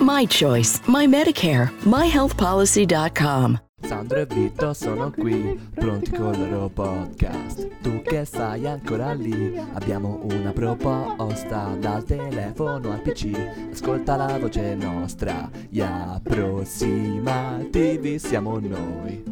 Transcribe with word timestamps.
My 0.00 0.26
choice, 0.26 0.80
my 0.86 1.06
Medicare, 1.06 1.70
myhealthpolicy.com. 1.84 3.62
Sandro 3.82 4.18
e 4.18 4.26
Vito 4.26 4.72
sono 4.72 5.10
qui, 5.10 5.56
pronti 5.74 6.10
con 6.10 6.34
il 6.34 6.50
loro 6.50 6.68
podcast. 6.68 7.68
Tu 7.80 8.02
che 8.02 8.24
stai 8.24 8.66
ancora 8.66 9.12
lì, 9.12 9.56
abbiamo 9.74 10.20
una 10.30 10.50
proposta 10.52 11.76
dal 11.78 12.02
telefono 12.02 12.90
al 12.92 13.02
PC. 13.02 13.30
Ascolta 13.70 14.16
la 14.16 14.36
voce 14.38 14.74
nostra, 14.74 15.48
gli 15.68 15.80
approssimativi 15.80 18.18
siamo 18.18 18.58
noi. 18.58 19.22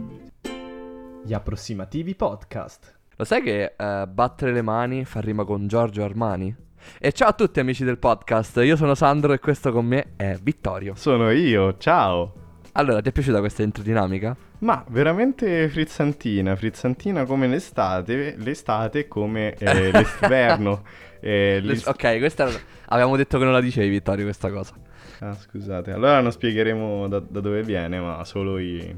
Gli 1.24 1.32
approssimativi 1.32 2.14
podcast. 2.14 2.98
Lo 3.16 3.24
sai 3.24 3.42
che 3.42 3.74
eh, 3.76 4.06
battere 4.06 4.52
le 4.52 4.62
mani 4.62 5.04
fa 5.04 5.20
rima 5.20 5.42
con 5.44 5.66
Giorgio 5.66 6.04
Armani? 6.04 6.54
E 6.98 7.12
ciao 7.12 7.28
a 7.28 7.32
tutti 7.32 7.60
amici 7.60 7.84
del 7.84 7.98
podcast, 7.98 8.58
io 8.62 8.76
sono 8.76 8.94
Sandro 8.94 9.32
e 9.32 9.38
questo 9.38 9.72
con 9.72 9.86
me 9.86 10.12
è 10.16 10.36
Vittorio. 10.40 10.94
Sono 10.94 11.30
io, 11.30 11.76
ciao. 11.78 12.34
Allora, 12.72 13.00
ti 13.00 13.08
è 13.10 13.12
piaciuta 13.12 13.40
questa 13.40 13.62
introdinamica? 13.62 14.34
Ma 14.60 14.84
veramente 14.88 15.68
frizzantina, 15.68 16.56
frizzantina 16.56 17.24
come 17.24 17.46
l'estate, 17.48 18.36
l'estate 18.38 19.08
come 19.08 19.54
eh, 19.54 19.90
l'inverno. 20.20 20.82
eh, 21.20 21.80
ok, 21.84 22.18
questa 22.18 22.48
avevamo 22.86 23.16
detto 23.16 23.38
che 23.38 23.44
non 23.44 23.52
la 23.52 23.60
dicevi 23.60 23.88
Vittorio 23.88 24.24
questa 24.24 24.50
cosa. 24.50 24.74
Ah, 25.20 25.34
scusate, 25.34 25.92
allora 25.92 26.20
non 26.20 26.32
spiegheremo 26.32 27.08
da, 27.08 27.20
da 27.20 27.40
dove 27.40 27.62
viene, 27.62 28.00
ma 28.00 28.24
solo 28.24 28.58
i, 28.58 28.94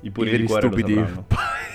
i 0.00 0.10
puri 0.10 0.32
I 0.32 0.38
di 0.38 0.44
cuore 0.44 0.66
stupidi, 0.68 0.94
lo 0.94 1.06
sapranno. 1.06 1.26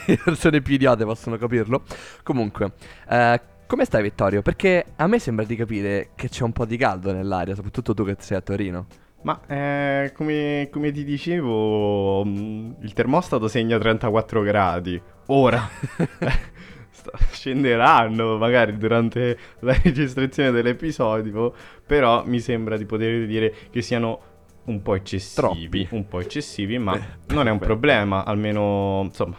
le 0.08 0.18
persone 0.24 0.62
più 0.62 0.74
idiote 0.74 1.06
possono 1.06 1.38
capirlo. 1.38 1.84
Comunque, 2.24 2.72
eh, 3.10 3.42
come 3.70 3.86
stai 3.86 4.02
Vittorio? 4.02 4.42
Perché 4.42 4.84
a 4.96 5.06
me 5.06 5.20
sembra 5.20 5.46
di 5.46 5.56
capire 5.56 6.10
che 6.16 6.28
c'è 6.28 6.44
un 6.44 6.52
po' 6.52 6.66
di 6.66 6.76
caldo 6.76 7.14
nell'aria, 7.14 7.54
soprattutto 7.54 7.94
tu 7.94 8.04
che 8.04 8.16
sei 8.18 8.38
a 8.38 8.42
Torino. 8.42 8.88
Ma 9.22 9.40
eh, 9.46 10.12
come, 10.16 10.70
come 10.72 10.92
ti 10.92 11.04
dicevo, 11.04 12.26
mh, 12.26 12.78
il 12.80 12.94
termostato 12.94 13.48
segna 13.48 13.78
34 13.78 14.42
gradi. 14.42 15.00
Ora 15.28 15.70
scenderanno 17.30 18.38
magari 18.38 18.76
durante 18.76 19.38
la 19.60 19.78
registrazione 19.84 20.50
dell'episodio, 20.50 21.54
però 21.86 22.26
mi 22.26 22.40
sembra 22.40 22.76
di 22.76 22.86
poter 22.86 23.28
dire 23.28 23.54
che 23.70 23.84
siano 23.84 24.20
un 24.64 24.82
po' 24.82 24.96
eccessivi. 24.96 25.86
Troppi. 25.86 25.88
Un 25.92 26.08
po' 26.08 26.22
eccessivi, 26.22 26.80
ma 26.80 26.94
Beh, 26.94 27.34
non 27.36 27.48
è 27.48 27.52
un 27.52 27.60
beh. 27.60 27.66
problema, 27.66 28.26
almeno 28.26 29.02
insomma. 29.04 29.36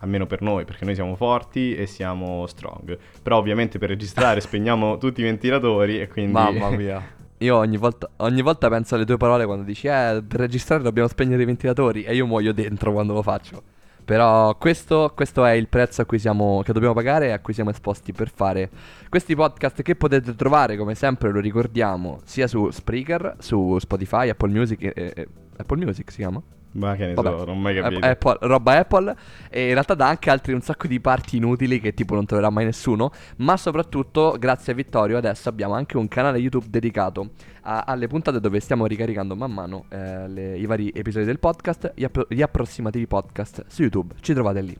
Almeno 0.00 0.26
per 0.26 0.42
noi, 0.42 0.64
perché 0.64 0.84
noi 0.84 0.94
siamo 0.94 1.14
forti 1.14 1.74
e 1.74 1.86
siamo 1.86 2.46
strong. 2.46 2.98
Però 3.22 3.36
ovviamente 3.36 3.78
per 3.78 3.88
registrare 3.90 4.40
spegniamo 4.42 4.98
tutti 4.98 5.20
i 5.20 5.24
ventilatori 5.24 6.00
e 6.00 6.08
quindi... 6.08 6.32
Mamma 6.32 6.70
mia. 6.70 7.18
Io 7.42 7.56
ogni 7.56 7.78
volta, 7.78 8.10
ogni 8.16 8.42
volta 8.42 8.68
penso 8.68 8.96
alle 8.96 9.06
tue 9.06 9.16
parole 9.16 9.46
quando 9.46 9.64
dici, 9.64 9.86
eh, 9.86 10.22
per 10.26 10.40
registrare 10.40 10.82
dobbiamo 10.82 11.08
spegnere 11.08 11.42
i 11.42 11.46
ventilatori 11.46 12.02
e 12.02 12.14
io 12.14 12.26
muoio 12.26 12.52
dentro 12.52 12.92
quando 12.92 13.14
lo 13.14 13.22
faccio. 13.22 13.62
Però 14.04 14.56
questo, 14.56 15.12
questo 15.14 15.44
è 15.44 15.52
il 15.52 15.68
prezzo 15.68 16.02
a 16.02 16.04
cui 16.04 16.18
siamo, 16.18 16.60
che 16.62 16.72
dobbiamo 16.74 16.94
pagare 16.94 17.28
e 17.28 17.30
a 17.30 17.38
cui 17.38 17.54
siamo 17.54 17.70
esposti 17.70 18.12
per 18.12 18.28
fare 18.28 18.68
questi 19.08 19.34
podcast 19.34 19.80
che 19.80 19.94
potete 19.94 20.34
trovare, 20.34 20.76
come 20.76 20.94
sempre 20.94 21.30
lo 21.30 21.40
ricordiamo, 21.40 22.20
sia 22.24 22.46
su 22.46 22.70
Spreaker, 22.70 23.36
su 23.38 23.78
Spotify, 23.78 24.28
Apple 24.28 24.50
Music, 24.50 24.82
e- 24.82 24.92
e- 24.94 25.28
Apple 25.56 25.82
Music 25.84 26.10
si 26.10 26.18
chiama? 26.18 26.42
Ma 26.72 26.94
che 26.94 27.06
ne 27.06 27.14
Vabbè, 27.14 27.38
so, 27.38 27.44
non 27.46 27.60
mai 27.60 27.74
capito. 27.74 28.06
App- 28.06 28.24
Apple, 28.26 28.48
roba 28.48 28.78
Apple 28.78 29.16
e 29.50 29.66
in 29.66 29.72
realtà 29.72 29.94
dà 29.94 30.06
anche 30.08 30.30
altri 30.30 30.52
un 30.52 30.60
sacco 30.60 30.86
di 30.86 31.00
parti 31.00 31.36
inutili 31.38 31.80
che 31.80 31.94
tipo 31.94 32.14
non 32.14 32.26
troverà 32.26 32.48
mai 32.50 32.64
nessuno, 32.64 33.10
ma 33.38 33.56
soprattutto 33.56 34.36
grazie 34.38 34.72
a 34.72 34.76
Vittorio 34.76 35.16
adesso 35.16 35.48
abbiamo 35.48 35.74
anche 35.74 35.96
un 35.96 36.06
canale 36.06 36.38
YouTube 36.38 36.66
dedicato 36.68 37.30
a- 37.62 37.82
alle 37.86 38.06
puntate 38.06 38.38
dove 38.38 38.60
stiamo 38.60 38.86
ricaricando 38.86 39.34
man 39.34 39.50
mano 39.52 39.84
eh, 39.88 40.28
le- 40.28 40.56
i 40.58 40.64
vari 40.66 40.90
episodi 40.94 41.24
del 41.24 41.40
podcast, 41.40 41.92
gli, 41.96 42.04
appro- 42.04 42.26
gli 42.28 42.40
approssimativi 42.40 43.06
podcast 43.08 43.64
su 43.66 43.82
YouTube, 43.82 44.14
ci 44.20 44.32
trovate 44.32 44.60
lì. 44.62 44.76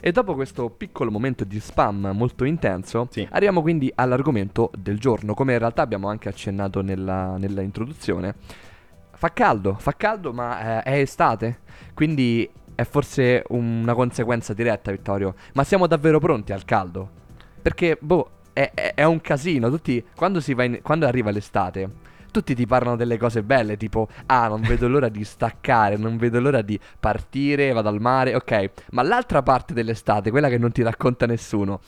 E 0.00 0.12
dopo 0.12 0.34
questo 0.34 0.70
piccolo 0.70 1.10
momento 1.10 1.42
di 1.44 1.58
spam 1.60 2.10
molto 2.14 2.44
intenso, 2.44 3.08
Sì. 3.10 3.26
arriviamo 3.30 3.62
quindi 3.62 3.90
all'argomento 3.94 4.70
del 4.78 4.98
giorno, 4.98 5.34
come 5.34 5.52
in 5.54 5.58
realtà 5.58 5.82
abbiamo 5.82 6.08
anche 6.08 6.28
accennato 6.28 6.82
nella, 6.82 7.36
nella 7.36 7.62
introduzione. 7.62 8.34
Fa 9.22 9.32
caldo, 9.32 9.76
fa 9.78 9.92
caldo, 9.92 10.32
ma 10.32 10.82
eh, 10.82 10.94
è 10.94 10.98
estate, 10.98 11.60
quindi 11.94 12.50
è 12.74 12.82
forse 12.82 13.44
una 13.50 13.94
conseguenza 13.94 14.52
diretta, 14.52 14.90
Vittorio. 14.90 15.36
Ma 15.52 15.62
siamo 15.62 15.86
davvero 15.86 16.18
pronti 16.18 16.52
al 16.52 16.64
caldo? 16.64 17.08
Perché, 17.62 17.96
boh, 18.00 18.30
è, 18.52 18.72
è- 18.74 18.94
è 18.94 19.04
un 19.04 19.20
casino. 19.20 19.70
Tutti, 19.70 20.04
quando, 20.16 20.42
in- 20.44 20.80
quando 20.82 21.06
arriva 21.06 21.30
l'estate, 21.30 21.88
tutti 22.32 22.56
ti 22.56 22.66
parlano 22.66 22.96
delle 22.96 23.16
cose 23.16 23.44
belle, 23.44 23.76
tipo, 23.76 24.08
ah, 24.26 24.48
non 24.48 24.60
vedo 24.62 24.88
l'ora 24.88 25.08
di 25.08 25.22
staccare, 25.22 25.96
non 25.96 26.16
vedo 26.16 26.40
l'ora 26.40 26.60
di 26.60 26.76
partire, 26.98 27.70
vado 27.70 27.90
al 27.90 28.00
mare, 28.00 28.34
ok. 28.34 28.70
Ma 28.90 29.02
l'altra 29.02 29.40
parte 29.40 29.72
dell'estate, 29.72 30.32
quella 30.32 30.48
che 30.48 30.58
non 30.58 30.72
ti 30.72 30.82
racconta 30.82 31.26
nessuno, 31.26 31.78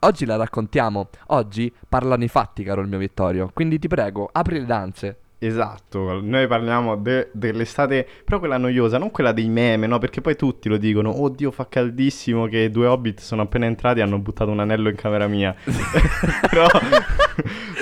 oggi 0.00 0.26
la 0.26 0.36
raccontiamo. 0.36 1.08
Oggi 1.28 1.72
parlano 1.88 2.24
i 2.24 2.28
fatti, 2.28 2.62
caro 2.62 2.82
il 2.82 2.88
mio 2.88 2.98
Vittorio. 2.98 3.48
Quindi 3.54 3.78
ti 3.78 3.88
prego, 3.88 4.28
apri 4.30 4.58
le 4.58 4.66
danze. 4.66 5.18
Esatto, 5.46 6.20
noi 6.22 6.46
parliamo 6.46 6.96
de- 6.96 7.28
dell'estate, 7.32 8.06
però 8.24 8.38
quella 8.38 8.56
noiosa, 8.56 8.96
non 8.98 9.10
quella 9.10 9.32
dei 9.32 9.48
meme, 9.48 9.86
no? 9.86 9.98
Perché 9.98 10.20
poi 10.20 10.36
tutti 10.36 10.68
lo 10.68 10.76
dicono, 10.78 11.20
oddio 11.22 11.50
fa 11.50 11.66
caldissimo 11.68 12.46
che 12.46 12.70
due 12.70 12.86
hobbit 12.86 13.20
sono 13.20 13.42
appena 13.42 13.66
entrati 13.66 14.00
e 14.00 14.02
hanno 14.02 14.18
buttato 14.18 14.50
un 14.50 14.60
anello 14.60 14.88
in 14.88 14.96
camera 14.96 15.26
mia. 15.26 15.54
però, 16.48 16.66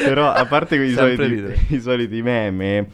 però, 0.04 0.30
a 0.32 0.44
parte 0.46 0.76
Sempre 0.92 1.16
soliti, 1.16 1.74
i 1.74 1.80
soliti 1.80 2.22
meme, 2.22 2.88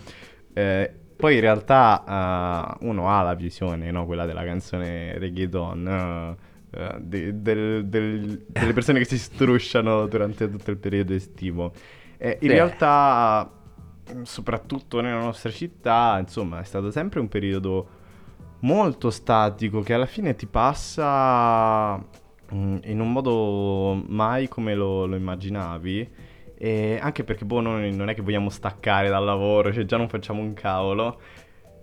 eh, 0.52 0.92
poi 1.16 1.34
in 1.34 1.40
realtà 1.40 2.76
eh, 2.80 2.86
uno 2.86 3.08
ha 3.08 3.22
la 3.22 3.34
visione, 3.34 3.90
no? 3.90 4.06
Quella 4.06 4.26
della 4.26 4.44
canzone 4.44 5.16
reggaeton, 5.18 6.36
eh, 6.72 6.78
eh, 6.78 6.94
de- 7.00 7.40
del- 7.42 7.86
del- 7.86 8.44
delle 8.46 8.72
persone 8.72 8.98
che 8.98 9.06
si 9.06 9.18
strusciano 9.18 10.06
durante 10.06 10.50
tutto 10.50 10.70
il 10.70 10.76
periodo 10.76 11.14
estivo. 11.14 11.72
Eh, 12.18 12.36
in 12.40 12.48
Sì. 12.48 12.54
realtà, 12.54 13.50
soprattutto 14.22 15.00
nella 15.00 15.20
nostra 15.20 15.50
città, 15.50 16.16
insomma, 16.18 16.60
è 16.60 16.64
stato 16.64 16.90
sempre 16.90 17.20
un 17.20 17.28
periodo 17.28 17.88
molto 18.60 19.10
statico 19.10 19.80
che 19.80 19.94
alla 19.94 20.06
fine 20.06 20.34
ti 20.34 20.46
passa 20.46 21.96
mh, 21.96 22.78
in 22.84 23.00
un 23.00 23.12
modo 23.12 24.02
mai 24.06 24.48
come 24.48 24.74
lo, 24.74 25.06
lo 25.06 25.16
immaginavi. 25.16 26.10
E 26.60 26.98
anche 27.00 27.22
perché, 27.22 27.44
boh, 27.44 27.60
noi 27.60 27.94
non 27.94 28.08
è 28.08 28.14
che 28.14 28.22
vogliamo 28.22 28.50
staccare 28.50 29.08
dal 29.08 29.24
lavoro, 29.24 29.72
cioè 29.72 29.84
già 29.84 29.96
non 29.96 30.08
facciamo 30.08 30.40
un 30.40 30.54
cavolo. 30.54 31.20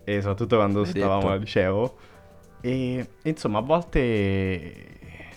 E 0.04 0.20
soprattutto 0.22 0.58
quando 0.58 0.82
Hai 0.82 0.86
stavamo 0.88 1.22
detto. 1.22 1.32
al 1.32 1.40
liceo. 1.40 1.96
E 2.62 3.08
insomma, 3.24 3.60
a 3.60 3.62
volte 3.62 4.74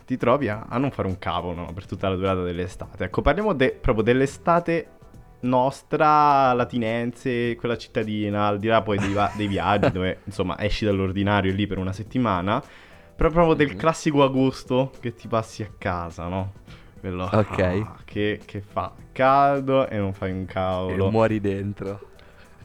ti 0.04 0.16
trovi 0.16 0.48
a, 0.48 0.66
a 0.68 0.78
non 0.78 0.90
fare 0.90 1.06
un 1.06 1.18
cavolo 1.18 1.54
no, 1.54 1.72
per 1.72 1.86
tutta 1.86 2.08
la 2.08 2.16
durata 2.16 2.42
dell'estate. 2.42 3.04
Ecco, 3.04 3.22
parliamo 3.22 3.52
de- 3.52 3.78
proprio 3.80 4.02
dell'estate 4.02 4.97
nostra, 5.40 6.52
latinense, 6.52 7.54
quella 7.56 7.76
cittadina, 7.76 8.46
al 8.46 8.58
di 8.58 8.66
là 8.66 8.82
poi 8.82 8.98
dei, 8.98 9.12
va- 9.12 9.30
dei 9.34 9.46
viaggi 9.46 9.90
dove 9.90 10.20
insomma 10.24 10.58
esci 10.60 10.84
dall'ordinario 10.84 11.52
lì 11.52 11.66
per 11.66 11.78
una 11.78 11.92
settimana. 11.92 12.62
Però 13.16 13.30
proprio 13.30 13.54
del 13.54 13.70
Mhm. 13.72 13.76
classico 13.76 14.22
agosto 14.22 14.92
che 15.00 15.14
ti 15.14 15.26
passi 15.28 15.62
a 15.62 15.70
casa, 15.76 16.28
no? 16.28 16.52
Quello 17.00 17.24
Ok. 17.32 17.58
ah, 17.58 17.96
che, 18.04 18.40
che 18.44 18.60
fa 18.60 18.92
caldo 19.12 19.88
e 19.88 19.98
non 19.98 20.12
fai 20.12 20.32
un 20.32 20.44
cavolo. 20.44 21.08
E 21.08 21.10
muori 21.10 21.40
dentro. 21.40 22.00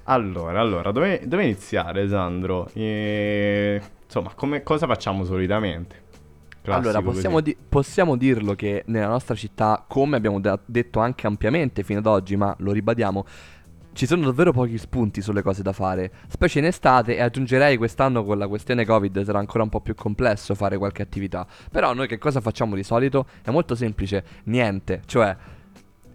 Allora, 0.06 0.60
allora, 0.60 0.92
dove, 0.92 1.22
dove 1.26 1.44
iniziare, 1.44 2.08
Sandro? 2.10 2.70
Eh, 2.74 3.82
insomma, 4.04 4.34
come, 4.36 4.62
cosa 4.62 4.86
facciamo 4.86 5.24
solitamente? 5.24 6.03
Classico 6.64 6.90
allora, 6.90 7.02
possiamo, 7.04 7.42
di- 7.42 7.58
possiamo 7.70 8.16
dirlo 8.16 8.56
che 8.56 8.84
nella 8.88 9.08
nostra 9.08 9.36
città, 9.36 9.84
come 9.86 10.16
abbiamo 10.16 10.40
da- 10.40 10.58
detto 10.66 11.00
anche 11.02 11.28
ampiamente 11.28 11.84
fino 11.84 12.00
ad 12.00 12.06
oggi, 12.06 12.38
ma 12.38 12.56
lo 12.60 12.72
ribadiamo, 12.72 13.26
ci 13.92 14.06
sono 14.08 14.24
davvero 14.26 14.52
pochi 14.54 14.78
spunti 14.78 15.22
sulle 15.22 15.42
cose 15.42 15.62
da 15.62 15.74
fare, 15.74 16.12
specie 16.30 16.60
in 16.60 16.66
estate 16.66 17.16
e 17.18 17.22
aggiungerei 17.22 17.76
quest'anno 17.78 18.24
con 18.24 18.38
la 18.38 18.48
questione 18.48 18.86
Covid 18.86 19.24
sarà 19.24 19.40
ancora 19.40 19.64
un 19.64 19.70
po' 19.70 19.82
più 19.82 19.94
complesso 19.94 20.56
fare 20.56 20.78
qualche 20.78 21.02
attività. 21.02 21.46
Però 21.70 21.94
noi 21.94 22.08
che 22.08 22.18
cosa 22.18 22.40
facciamo 22.42 22.76
di 22.76 22.84
solito? 22.84 23.28
È 23.44 23.52
molto 23.52 23.76
semplice, 23.76 24.24
niente, 24.46 25.02
cioè 25.06 25.36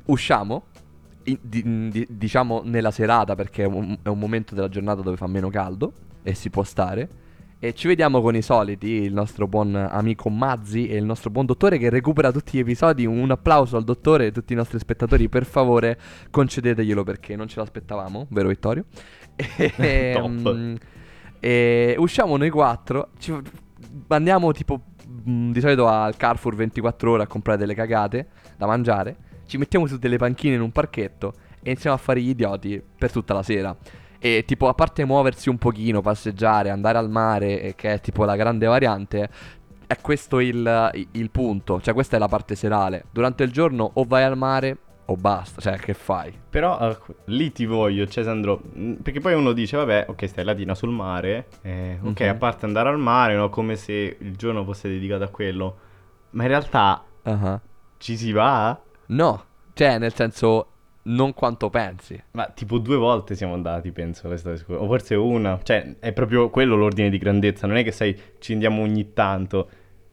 usciamo, 0.07 0.65
in- 1.25 1.39
di- 1.43 1.91
di- 1.91 2.07
diciamo 2.09 2.63
nella 2.65 2.91
serata 2.91 3.35
perché 3.35 3.65
è 3.65 3.67
un, 3.67 3.99
è 4.03 4.09
un 4.09 4.19
momento 4.19 4.55
della 4.55 4.69
giornata 4.69 5.03
dove 5.03 5.17
fa 5.17 5.27
meno 5.27 5.51
caldo 5.51 5.93
e 6.23 6.35
si 6.35 6.49
può 6.51 6.63
stare 6.65 7.09
E 7.61 7.75
ci 7.75 7.89
vediamo 7.89 8.21
con 8.21 8.37
i 8.37 8.43
soliti, 8.43 8.87
il 8.87 9.13
nostro 9.13 9.49
buon 9.49 9.75
amico 9.75 10.31
Mazzi 10.31 10.87
e 10.87 10.97
il 10.97 11.05
nostro 11.05 11.29
buon 11.29 11.45
dottore 11.45 11.77
che 11.77 11.91
recupera 11.91 12.31
tutti 12.31 12.57
gli 12.57 12.61
episodi. 12.61 13.05
Un 13.05 13.29
applauso 13.33 13.77
al 13.77 13.83
dottore 13.83 14.27
e 14.27 14.29
a 14.29 14.31
tutti 14.31 14.53
i 14.53 14.57
nostri 14.57 14.79
spettatori, 14.79 15.29
per 15.29 15.45
favore 15.45 15.99
concedeteglielo 16.31 17.03
perché 17.03 17.35
non 17.35 17.49
ce 17.49 17.59
l'aspettavamo, 17.59 18.29
vero 18.31 18.49
Vittorio? 18.49 18.85
E, 19.77 20.15
mm, 20.25 20.75
e 21.41 21.97
usciamo 21.99 22.37
noi 22.37 22.51
quattro, 22.51 23.11
ci 23.19 23.35
andiamo 24.07 24.53
tipo 24.53 24.81
mm, 25.29 25.51
di 25.51 25.61
solito 25.61 25.89
al 25.89 26.17
Carrefour 26.17 26.55
24 26.55 27.11
ore 27.11 27.23
a 27.25 27.27
comprare 27.27 27.59
delle 27.59 27.75
cagate 27.75 28.29
da 28.57 28.67
mangiare, 28.67 29.17
ci 29.47 29.59
mettiamo 29.59 29.87
su 29.87 29.99
delle 29.99 30.17
panchine 30.17 30.55
in 30.55 30.61
un 30.61 30.71
parchetto 30.71 31.35
e 31.61 31.71
iniziamo 31.71 31.97
a 31.97 31.99
fare 31.99 32.21
gli 32.21 32.29
idioti 32.29 32.81
per 32.97 33.11
tutta 33.11 33.35
la 33.35 33.43
sera. 33.43 33.77
E 34.21 34.45
tipo, 34.47 34.69
a 34.69 34.75
parte 34.75 35.05
muoversi 35.05 35.49
un 35.49 35.59
pochino, 35.59 36.01
passeggiare, 36.01 36.71
andare 36.71 36.99
al 36.99 37.09
mare, 37.11 37.61
eh, 37.63 37.75
che 37.75 37.95
è 37.95 38.01
tipo 38.01 38.25
la 38.25 38.35
grande 38.37 38.67
variante, 38.67 39.29
è 39.87 39.97
questo 40.01 40.41
il, 40.41 41.09
il 41.13 41.31
punto. 41.31 41.81
Cioè, 41.81 41.95
questa 41.95 42.17
è 42.17 42.19
la 42.19 42.29
parte 42.29 42.55
serale. 42.55 43.05
Durante 43.13 43.45
il 43.45 43.53
giorno 43.53 43.89
o 43.95 44.05
vai 44.05 44.25
al 44.25 44.37
mare 44.37 44.77
o 45.07 45.15
basta. 45.17 45.61
Cioè, 45.61 45.79
che 45.79 45.95
fai? 45.95 46.37
Però 46.51 46.79
eh, 46.81 46.97
lì 47.27 47.53
ti 47.53 47.65
voglio, 47.65 48.07
cioè 48.07 48.25
Sandro, 48.25 48.61
mh, 48.73 48.93
perché 48.95 49.21
poi 49.21 49.35
uno 49.35 49.53
dice, 49.53 49.77
vabbè, 49.77 50.07
ok, 50.09 50.29
stai 50.29 50.45
latina 50.45 50.75
sul 50.75 50.91
mare, 50.91 51.47
eh, 51.63 51.99
ok, 52.03 52.21
Mhm. 52.21 52.29
a 52.29 52.35
parte 52.35 52.67
andare 52.67 52.89
al 52.91 52.99
mare, 52.99 53.35
no, 53.37 53.49
come 53.49 53.77
se 53.77 54.17
il 54.21 54.37
giorno 54.37 54.65
fosse 54.65 54.89
dedicato 54.89 55.25
a 55.25 55.29
quello, 55.29 55.77
ma 56.31 56.43
in 56.43 56.49
realtà 56.49 57.05
Ah. 57.23 57.59
ci 57.99 58.17
si 58.17 58.33
va? 58.33 58.79
No, 59.07 59.45
cioè, 59.73 59.99
nel 59.99 60.13
senso, 60.13 60.67
non 61.09 61.35
quanto 61.35 61.71
pensi. 61.71 62.21
Ma 62.33 62.47
tipo 62.47 62.79
due 62.79 62.97
volte 62.97 63.35
siamo 63.35 63.55
andati, 63.55 63.93
penso, 63.93 64.29
l'estate 64.29 64.57
scorsa, 64.57 64.83
o 64.83 64.87
forse 64.87 65.15
una, 65.15 65.59
cioè 65.63 65.97
è 65.99 66.13
proprio 66.13 66.51
quello 66.51 66.77
l'ordine 66.77 67.11
di 67.11 67.19
grandezza, 67.19 67.67
non 67.67 67.77
è 67.77 67.85
che 67.85 67.93
sai, 67.93 68.19
ci 68.39 68.53
andiamo 68.53 68.83
ogni 68.83 69.13
tanto, 69.13 69.69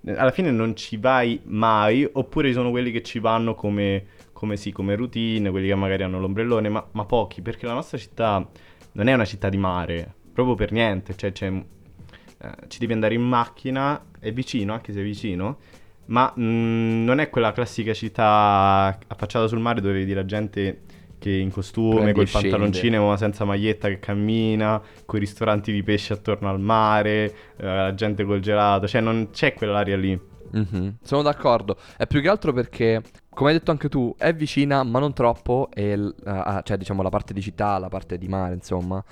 alla 0.08 0.32
fine 0.32 0.52
non 0.52 0.76
ci 0.76 0.98
vai 0.98 1.40
mai, 1.46 2.08
oppure 2.12 2.52
sono 2.54 2.70
quelli 2.70 2.92
che 2.92 3.02
ci 3.02 3.20
vanno 3.20 3.56
come, 3.56 4.06
come 4.34 4.58
sì, 4.58 4.72
come 4.72 4.96
routine, 4.96 5.50
quelli 5.50 5.68
che 5.68 5.76
magari 5.76 6.04
hanno 6.04 6.20
l'ombrellone, 6.20 6.70
ma, 6.70 6.86
ma 6.92 7.06
pochi, 7.06 7.42
perché 7.42 7.66
la 7.66 7.74
nostra 7.74 7.98
città 7.98 8.48
non 8.94 9.08
è 9.08 9.14
una 9.14 9.26
città 9.26 9.50
di 9.50 9.58
mare, 9.58 10.14
proprio 10.32 10.56
per 10.56 10.72
niente, 10.72 11.16
cioè 11.16 11.32
c'è, 11.32 11.48
eh, 11.48 12.52
ci 12.68 12.80
devi 12.80 12.94
andare 12.94 13.16
in 13.16 13.24
macchina, 13.24 14.06
è 14.20 14.32
vicino, 14.32 14.74
anche 14.74 14.94
se 14.94 15.02
è 15.02 15.04
vicino, 15.04 15.58
ma 16.08 16.34
mm, 16.38 17.04
non 17.04 17.20
è 17.20 17.30
quella 17.30 17.52
classica 17.52 17.94
città 17.94 18.98
affacciata 19.08 19.48
sul 19.48 19.60
mare 19.60 19.82
dove 19.82 19.94
vedi 19.94 20.14
la 20.14 20.26
gente 20.26 20.82
che 21.18 21.32
in 21.32 21.52
costume, 21.52 22.12
col 22.12 22.30
pantaloncino 22.30 23.08
ma 23.08 23.18
senza 23.18 23.46
maglietta 23.46 23.88
che 23.88 24.00
cammina, 24.00 24.82
con 25.06 25.18
i 25.18 25.22
ristoranti 25.22 25.72
di 25.72 25.82
pesce 25.82 26.14
attorno 26.14 26.50
al 26.50 26.60
mare, 26.60 27.34
eh, 27.58 27.66
la 27.66 27.94
gente 27.96 28.24
col 28.26 28.40
gelato, 28.40 28.88
cioè 28.88 29.02
non 29.02 29.30
c'è 29.32 29.54
quell'aria 29.54 29.98
lì. 29.98 30.20
Mhm, 30.52 30.98
Sono 31.02 31.22
d'accordo. 31.22 31.78
È 31.98 32.08
più 32.08 32.22
che 32.22 32.30
altro 32.30 32.54
perché, 32.54 33.02
come 33.30 33.50
hai 33.50 33.58
detto 33.58 33.72
anche 33.72 33.90
tu, 33.90 34.14
è 34.18 34.34
vicina, 34.34 34.84
ma 34.84 35.00
non 35.00 35.14
troppo. 35.14 35.70
E 35.74 36.14
ah, 36.26 36.62
cioè, 36.64 36.78
diciamo, 36.78 37.02
la 37.02 37.10
parte 37.10 37.34
di 37.34 37.42
città, 37.42 37.78
la 37.78 37.90
parte 37.90 38.18
di 38.18 38.28
mare, 38.28 38.54
insomma. 38.54 39.04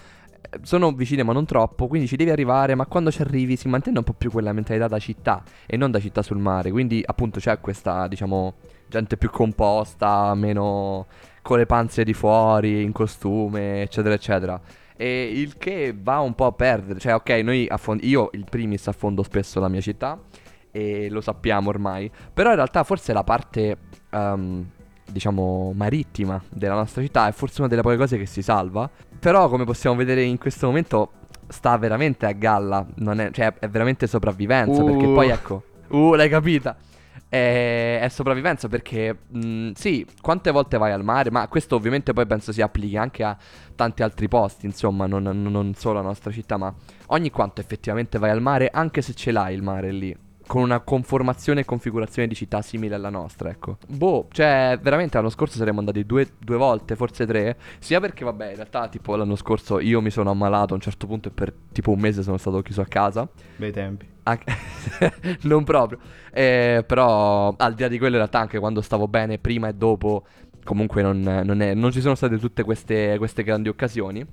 Sono 0.62 0.92
vicine, 0.92 1.24
ma 1.24 1.34
non 1.34 1.46
troppo. 1.46 1.88
Quindi 1.88 2.08
ci 2.08 2.16
devi 2.16 2.30
arrivare. 2.30 2.76
Ma 2.76 2.86
quando 2.86 3.12
ci 3.12 3.22
arrivi, 3.22 3.56
si 3.56 3.68
mantiene 3.68 3.98
un 3.98 4.04
po' 4.04 4.14
più 4.14 4.32
quella 4.32 4.54
mentalità 4.54 4.88
da 4.88 5.00
città 5.00 5.44
e 5.66 5.78
non 5.78 5.92
da 5.92 6.00
città 6.00 6.22
sul 6.22 6.38
mare. 6.38 6.72
Quindi, 6.72 7.04
appunto, 7.06 7.40
c'è 7.40 7.60
questa, 7.60 8.08
diciamo, 8.08 8.56
gente 8.88 9.18
più 9.18 9.30
composta, 9.30 10.34
meno 10.36 11.08
con 11.42 11.58
le 11.58 11.66
panze 11.66 12.04
di 12.04 12.14
fuori, 12.14 12.84
in 12.84 12.92
costume, 12.92 13.82
eccetera, 13.82 14.14
eccetera. 14.14 14.62
E 14.96 15.32
il 15.34 15.58
che 15.58 15.96
va 16.00 16.20
un 16.20 16.36
po' 16.36 16.46
a 16.46 16.52
perdere. 16.52 17.00
Cioè, 17.00 17.16
ok, 17.16 17.30
noi 17.44 17.68
affond- 17.70 18.04
io 18.04 18.30
il 18.34 18.46
primis 18.50 18.88
affondo 18.88 19.24
spesso 19.24 19.60
la 19.60 19.68
mia 19.68 19.82
città 19.82 20.20
e 20.72 21.10
lo 21.10 21.22
sappiamo 21.22 21.70
ormai. 21.70 22.10
Però 22.34 22.50
in 22.50 22.56
realtà 22.56 22.84
forse 22.84 23.14
la 23.14 23.24
parte, 23.24 23.78
ehm, 24.10 24.70
diciamo, 25.14 25.72
marittima 25.74 26.44
della 26.50 26.74
nostra 26.74 27.02
città 27.02 27.30
è 27.30 27.32
forse 27.32 27.62
una 27.62 27.70
delle 27.70 27.82
poche 27.82 27.96
cose 27.96 28.18
che 28.18 28.26
si 28.26 28.42
salva. 28.42 28.90
Però 29.18 29.48
come 29.48 29.64
possiamo 29.64 29.96
vedere 29.96 30.24
in 30.24 30.38
questo 30.38 30.66
momento 30.66 31.12
sta 31.48 31.78
veramente 31.78 32.26
a 32.26 32.32
galla, 32.34 32.86
è, 32.86 33.30
cioè 33.32 33.54
è 33.60 33.70
veramente 33.70 34.08
sopravvivenza, 34.08 34.82
Uh. 34.82 34.86
perché 34.86 35.06
poi 35.06 35.30
ecco... 35.30 35.64
Uh, 35.90 36.16
l'hai 36.16 36.28
capita? 36.28 36.76
È, 37.30 38.00
è 38.02 38.10
sopravvivenza 38.10 38.68
perché, 38.68 39.16
mh, 39.28 39.72
sì, 39.76 40.06
quante 40.22 40.52
volte 40.52 40.78
vai 40.78 40.92
al 40.92 41.04
mare, 41.04 41.32
ma 41.32 41.48
questo 41.48 41.76
ovviamente 41.76 42.12
poi 42.12 42.26
penso 42.26 42.52
si 42.52 42.62
applichi 42.62 42.98
anche 42.98 43.24
a 43.24 43.38
tanti 43.76 44.04
altri 44.04 44.28
posti, 44.28 44.66
insomma, 44.66 45.06
non, 45.06 45.24
non- 45.24 45.42
non 45.42 45.74
solo 45.76 46.00
alla 46.00 46.08
nostra 46.08 46.32
città, 46.32 46.58
ma 46.58 46.74
ogni 47.08 47.30
quanto 47.30 47.62
effettivamente 47.62 48.18
vai 48.20 48.32
al 48.32 48.42
mare, 48.42 48.70
anche 48.72 49.02
se 49.02 49.14
ce 49.14 49.32
l'hai 49.32 49.54
il 49.54 49.64
mare 49.64 49.92
lì. 49.92 50.16
Con 50.54 50.62
una 50.62 50.82
conformazione 50.82 51.62
e 51.62 51.66
configurazione 51.66 52.28
di 52.28 52.36
città 52.36 52.62
simile 52.62 52.94
alla 52.94 53.10
nostra, 53.10 53.50
ecco. 53.50 53.78
Boh, 53.88 54.28
cioè, 54.32 54.78
veramente 54.80 55.18
l'anno 55.18 55.32
scorso 55.32 55.58
saremmo 55.58 55.80
andati 55.80 56.06
due, 56.06 56.34
due 56.38 56.58
volte, 56.58 56.96
forse 56.96 57.26
tre. 57.26 57.58
Sia 57.80 58.00
perché, 58.00 58.24
vabbè, 58.24 58.50
in 58.50 58.56
realtà, 58.58 58.88
tipo, 58.88 59.16
l'anno 59.16 59.36
scorso 59.36 59.80
io 59.80 60.00
mi 60.00 60.12
sono 60.12 60.30
ammalato 60.30 60.74
a 60.74 60.76
un 60.76 60.82
certo 60.82 61.08
punto 61.08 61.30
e 61.30 61.32
per 61.32 61.52
tipo 61.72 61.90
un 61.90 62.00
mese 62.00 62.22
sono 62.22 62.38
stato 62.38 62.62
chiuso 62.62 62.82
a 62.82 62.86
casa. 62.86 63.28
Bei 63.56 63.72
tempi. 63.72 64.06
Non 65.50 65.64
proprio. 65.64 65.98
Eh, 66.32 66.84
però, 66.86 67.56
al 67.58 67.74
di 67.74 67.82
là 67.82 67.88
di 67.88 67.98
quello, 67.98 68.14
in 68.14 68.20
realtà, 68.20 68.38
anche 68.38 68.60
quando 68.60 68.82
stavo 68.82 69.08
bene, 69.08 69.40
prima 69.40 69.70
e 69.70 69.74
dopo, 69.74 70.24
comunque 70.64 71.02
non, 71.02 71.20
non 71.20 71.62
è- 71.64 71.74
non 71.74 71.92
ci 71.92 72.00
sono 72.00 72.14
state 72.14 72.38
tutte 72.38 72.62
queste, 72.62 73.18
queste 73.18 73.42
grandi 73.42 73.70
occasioni. 73.70 74.24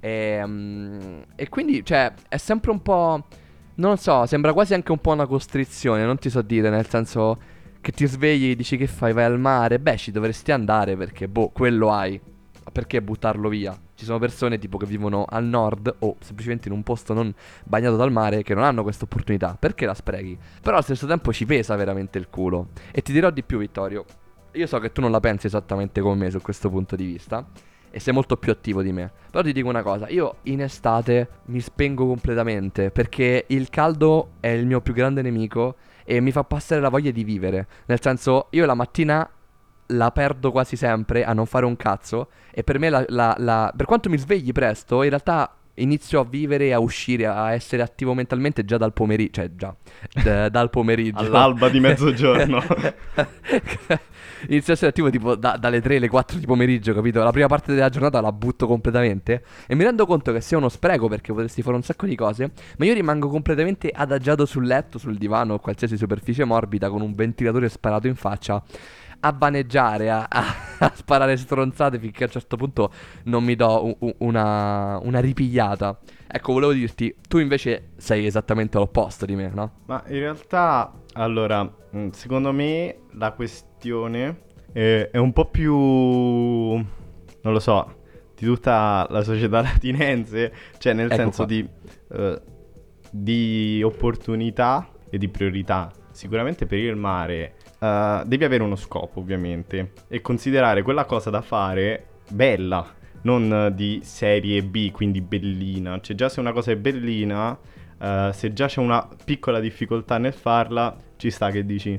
Ehm, 0.00 1.22
E, 1.36 1.48
quindi, 1.48 1.84
cioè, 1.84 2.12
è 2.28 2.36
sempre 2.38 2.72
un 2.72 2.82
po'. 2.82 3.24
Non 3.80 3.96
so, 3.96 4.26
sembra 4.26 4.52
quasi 4.52 4.74
anche 4.74 4.92
un 4.92 4.98
po' 4.98 5.12
una 5.12 5.26
costrizione, 5.26 6.04
non 6.04 6.18
ti 6.18 6.28
so 6.28 6.42
dire, 6.42 6.68
nel 6.68 6.86
senso 6.86 7.38
che 7.80 7.92
ti 7.92 8.04
svegli 8.06 8.50
e 8.50 8.54
dici 8.54 8.76
che 8.76 8.86
fai, 8.86 9.14
vai 9.14 9.24
al 9.24 9.40
mare. 9.40 9.78
Beh, 9.78 9.96
ci 9.96 10.10
dovresti 10.10 10.52
andare 10.52 10.98
perché, 10.98 11.28
boh, 11.28 11.48
quello 11.48 11.90
hai. 11.90 12.20
Perché 12.70 13.00
buttarlo 13.00 13.48
via? 13.48 13.74
Ci 13.94 14.04
sono 14.04 14.18
persone 14.18 14.58
tipo 14.58 14.76
che 14.76 14.84
vivono 14.84 15.24
al 15.26 15.46
nord 15.46 15.96
o 16.00 16.16
semplicemente 16.20 16.68
in 16.68 16.74
un 16.74 16.82
posto 16.82 17.14
non 17.14 17.32
bagnato 17.64 17.96
dal 17.96 18.12
mare 18.12 18.42
che 18.42 18.52
non 18.52 18.64
hanno 18.64 18.82
questa 18.82 19.04
opportunità. 19.04 19.56
Perché 19.58 19.86
la 19.86 19.94
sprechi? 19.94 20.38
Però 20.60 20.74
allo 20.74 20.84
stesso 20.84 21.06
tempo 21.06 21.32
ci 21.32 21.46
pesa 21.46 21.74
veramente 21.74 22.18
il 22.18 22.28
culo. 22.28 22.68
E 22.92 23.00
ti 23.00 23.12
dirò 23.12 23.30
di 23.30 23.42
più, 23.42 23.56
Vittorio. 23.56 24.04
Io 24.52 24.66
so 24.66 24.78
che 24.78 24.92
tu 24.92 25.00
non 25.00 25.10
la 25.10 25.20
pensi 25.20 25.46
esattamente 25.46 26.02
come 26.02 26.24
me 26.24 26.30
su 26.30 26.42
questo 26.42 26.68
punto 26.68 26.96
di 26.96 27.06
vista. 27.06 27.46
E 27.90 27.98
sei 28.00 28.12
molto 28.14 28.36
più 28.36 28.52
attivo 28.52 28.82
di 28.82 28.92
me. 28.92 29.10
Però 29.30 29.42
ti 29.42 29.52
dico 29.52 29.68
una 29.68 29.82
cosa: 29.82 30.08
io 30.08 30.36
in 30.44 30.62
estate 30.62 31.28
mi 31.46 31.60
spengo 31.60 32.06
completamente. 32.06 32.90
Perché 32.90 33.44
il 33.48 33.68
caldo 33.70 34.32
è 34.40 34.48
il 34.48 34.66
mio 34.66 34.80
più 34.80 34.92
grande 34.94 35.22
nemico. 35.22 35.76
E 36.04 36.20
mi 36.20 36.32
fa 36.32 36.42
passare 36.44 36.80
la 36.80 36.88
voglia 36.88 37.10
di 37.10 37.22
vivere. 37.22 37.66
Nel 37.86 38.00
senso, 38.00 38.46
io 38.50 38.66
la 38.66 38.74
mattina 38.74 39.28
la 39.92 40.10
perdo 40.12 40.50
quasi 40.52 40.76
sempre 40.76 41.24
a 41.24 41.32
non 41.32 41.46
fare 41.46 41.64
un 41.66 41.76
cazzo. 41.76 42.28
E 42.52 42.64
per 42.64 42.78
me, 42.78 42.90
la, 42.90 43.04
la- 43.08 43.34
la- 43.38 43.72
per 43.76 43.86
quanto 43.86 44.08
mi 44.08 44.18
svegli 44.18 44.52
presto, 44.52 45.02
in 45.02 45.08
realtà 45.10 45.52
inizio 45.80 46.20
a 46.20 46.24
vivere 46.24 46.66
e 46.66 46.72
a 46.72 46.78
uscire, 46.78 47.26
a 47.26 47.52
essere 47.52 47.82
attivo 47.82 48.14
mentalmente 48.14 48.64
già 48.64 48.76
dal 48.76 48.92
pomeriggio. 48.92 49.40
Cioè, 49.40 49.50
già, 49.54 49.74
d- 50.12 50.48
dal 50.48 50.70
pomeriggio. 50.70 51.18
All'alba 51.18 51.68
di 51.68 51.80
mezzogiorno. 51.80 52.62
Inizio 54.48 54.72
a 54.72 54.76
essere 54.76 54.90
attivo 54.90 55.10
tipo 55.10 55.36
da- 55.36 55.56
dalle 55.58 55.80
3 55.80 55.96
alle 55.96 56.08
4 56.08 56.38
di 56.38 56.46
pomeriggio, 56.46 56.94
capito? 56.94 57.22
La 57.22 57.30
prima 57.30 57.46
parte 57.46 57.74
della 57.74 57.90
giornata 57.90 58.20
la 58.20 58.32
butto 58.32 58.66
completamente. 58.66 59.44
E 59.66 59.74
mi 59.74 59.84
rendo 59.84 60.06
conto 60.06 60.32
che 60.32 60.40
sia 60.40 60.56
uno 60.56 60.68
spreco 60.68 61.08
perché 61.08 61.32
potresti 61.32 61.62
fare 61.62 61.76
un 61.76 61.82
sacco 61.82 62.06
di 62.06 62.16
cose. 62.16 62.52
Ma 62.78 62.84
io 62.86 62.94
rimango 62.94 63.28
completamente 63.28 63.90
adagiato 63.92 64.46
sul 64.46 64.66
letto, 64.66 64.98
sul 64.98 65.16
divano 65.18 65.54
o 65.54 65.58
qualsiasi 65.58 65.96
superficie 65.96 66.44
morbida 66.44 66.88
con 66.88 67.02
un 67.02 67.14
ventilatore 67.14 67.68
sparato 67.68 68.06
in 68.06 68.14
faccia. 68.14 68.62
A 69.22 69.32
vaneggiare, 69.32 70.10
a, 70.10 70.26
a- 70.28 70.54
a 70.78 70.92
sparare 70.94 71.36
stronzate 71.36 71.98
finché 71.98 72.22
a 72.24 72.26
un 72.26 72.32
certo 72.32 72.56
punto 72.56 72.90
non 73.24 73.44
mi 73.44 73.54
do 73.54 73.86
u- 73.86 73.96
u- 74.06 74.14
una, 74.18 74.98
una 75.02 75.20
ripigliata. 75.20 75.98
Ecco, 76.26 76.52
volevo 76.54 76.72
dirti, 76.72 77.14
tu 77.28 77.38
invece 77.38 77.90
sei 77.96 78.24
esattamente 78.24 78.78
l'opposto 78.78 79.26
di 79.26 79.34
me, 79.34 79.50
no? 79.52 79.72
Ma 79.86 80.02
in 80.06 80.20
realtà, 80.20 80.92
allora, 81.14 81.62
mh, 81.64 82.08
secondo 82.12 82.52
me 82.52 83.00
la 83.12 83.32
questione 83.32 84.42
è, 84.72 85.10
è 85.12 85.18
un 85.18 85.32
po' 85.34 85.46
più, 85.50 85.74
non 85.76 87.52
lo 87.52 87.58
so, 87.58 87.96
di 88.34 88.46
tutta 88.46 89.06
la 89.10 89.22
società 89.22 89.60
latinense, 89.62 90.52
cioè 90.78 90.94
nel 90.94 91.10
Ecco 91.10 91.20
senso 91.22 91.44
di, 91.44 91.68
eh, 92.12 92.40
di 93.10 93.82
opportunità 93.84 94.88
e 95.10 95.18
di 95.18 95.28
priorità. 95.28 95.90
Sicuramente 96.12 96.66
per 96.66 96.78
il 96.78 96.96
mare 96.96 97.54
eh, 97.78 98.22
devi 98.26 98.44
avere 98.44 98.62
uno 98.62 98.76
scopo, 98.76 99.20
ovviamente, 99.20 99.92
e 100.08 100.20
considerare 100.20 100.82
quella 100.82 101.04
cosa 101.04 101.30
da 101.30 101.40
fare 101.40 102.06
bella, 102.28 102.86
non 103.22 103.72
di 103.74 104.00
serie 104.02 104.62
B, 104.62 104.90
quindi 104.90 105.20
bellina. 105.20 106.00
Cioè 106.00 106.16
già 106.16 106.28
se 106.28 106.40
una 106.40 106.52
cosa 106.52 106.72
è 106.72 106.76
bellina, 106.76 107.56
eh, 107.98 108.30
se 108.32 108.52
già 108.52 108.66
c'è 108.66 108.80
una 108.80 109.06
piccola 109.24 109.60
difficoltà 109.60 110.18
nel 110.18 110.32
farla, 110.32 110.96
ci 111.16 111.30
sta 111.30 111.50
che 111.50 111.64
dici, 111.64 111.98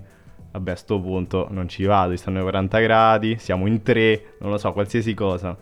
vabbè 0.52 0.72
a 0.72 0.76
sto 0.76 1.00
punto 1.00 1.48
non 1.52 1.70
ci 1.70 1.84
vado, 1.84 2.16
stanno 2.16 2.38
ai 2.38 2.44
40 2.44 2.80
gradi, 2.80 3.38
siamo 3.40 3.68
in 3.68 3.82
tre, 3.82 4.36
non 4.40 4.52
lo 4.52 4.58
so, 4.58 4.72
qualsiasi 4.74 5.14
cosa. 5.14 5.58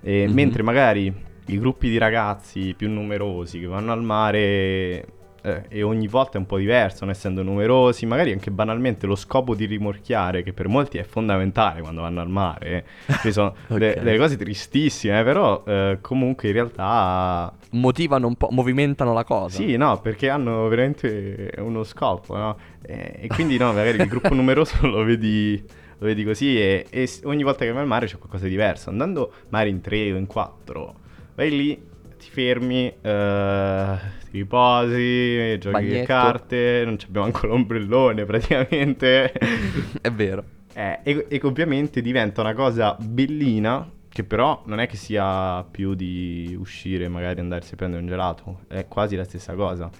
E 0.00 0.26
Mhm. 0.26 0.34
Mentre 0.34 0.62
magari 0.62 1.12
i 1.46 1.58
gruppi 1.58 1.88
di 1.88 1.98
ragazzi 1.98 2.74
più 2.76 2.88
numerosi 2.90 3.58
che 3.58 3.66
vanno 3.66 3.92
al 3.92 4.02
mare 4.02 5.06
eh, 5.48 5.64
e 5.68 5.82
ogni 5.82 6.06
volta 6.08 6.36
è 6.36 6.40
un 6.40 6.46
po' 6.46 6.58
diverso, 6.58 7.04
non 7.04 7.10
essendo 7.14 7.42
numerosi, 7.42 8.06
magari 8.06 8.32
anche 8.32 8.50
banalmente 8.50 9.06
lo 9.06 9.14
scopo 9.16 9.54
di 9.54 9.64
rimorchiare, 9.66 10.42
che 10.42 10.52
per 10.52 10.68
molti 10.68 10.98
è 10.98 11.02
fondamentale 11.04 11.80
quando 11.80 12.02
vanno 12.02 12.20
al 12.20 12.28
mare, 12.28 12.84
eh. 13.06 13.14
ci 13.22 13.32
sono 13.32 13.54
Ok. 13.68 13.78
de- 13.78 14.00
delle 14.02 14.18
cose 14.18 14.36
tristissime, 14.36 15.20
eh, 15.20 15.24
però 15.24 15.62
eh, 15.66 15.98
comunque 16.00 16.48
in 16.48 16.54
realtà 16.54 17.52
Motivano 17.70 18.26
un 18.26 18.34
po', 18.36 18.48
movimentano 18.50 19.12
la 19.12 19.24
cosa. 19.24 19.56
sì, 19.56 19.76
no, 19.76 20.00
perché 20.00 20.30
hanno 20.30 20.68
veramente 20.68 21.52
uno 21.58 21.84
scopo, 21.84 22.36
no? 22.36 22.56
E, 22.82 23.16
e 23.20 23.26
quindi 23.28 23.58
no, 23.58 23.72
magari 23.72 23.98
il 24.00 24.08
gruppo 24.08 24.32
numeroso 24.34 24.74
lo 24.86 25.04
vedi, 25.04 25.62
lo 25.98 26.06
vedi 26.06 26.24
così 26.24 26.58
e, 26.58 26.86
e 26.88 27.08
ogni 27.24 27.42
volta 27.42 27.64
che 27.64 27.72
vai 27.72 27.82
al 27.82 27.86
mare 27.88 28.06
c'è 28.06 28.16
qualcosa 28.16 28.44
di 28.44 28.50
diverso. 28.50 28.88
Andando 28.88 29.32
magari 29.50 29.70
in 29.70 29.80
tre 29.82 30.12
o 30.12 30.16
in 30.16 30.26
quattro, 30.26 30.94
vai 31.34 31.50
lì, 31.50 31.82
ti 32.28 32.30
fermi, 32.30 32.86
eh, 33.00 33.98
ti 34.30 34.38
riposi, 34.38 35.58
giochi 35.58 35.68
a 35.68 35.70
Bagnetto. 35.70 36.04
carte, 36.04 36.82
non 36.84 36.96
abbiamo 37.06 37.26
ancora 37.26 37.48
l'ombrellone 37.48 38.24
praticamente. 38.24 39.32
È 40.00 40.10
vero. 40.10 40.44
Eh, 40.74 41.00
e, 41.02 41.26
e 41.28 41.40
ovviamente 41.42 42.00
diventa 42.00 42.40
una 42.42 42.54
cosa 42.54 42.96
bellina, 43.00 43.90
che 44.08 44.24
però 44.24 44.62
non 44.66 44.78
è 44.80 44.86
che 44.86 44.96
sia 44.96 45.64
più 45.64 45.94
di 45.94 46.54
uscire 46.58 47.04
e 47.04 47.08
magari 47.08 47.40
andarsi 47.40 47.74
a 47.74 47.76
prendere 47.76 48.02
un 48.02 48.08
gelato, 48.08 48.60
è 48.68 48.86
quasi 48.86 49.16
la 49.16 49.24
stessa 49.24 49.54
cosa. 49.54 49.90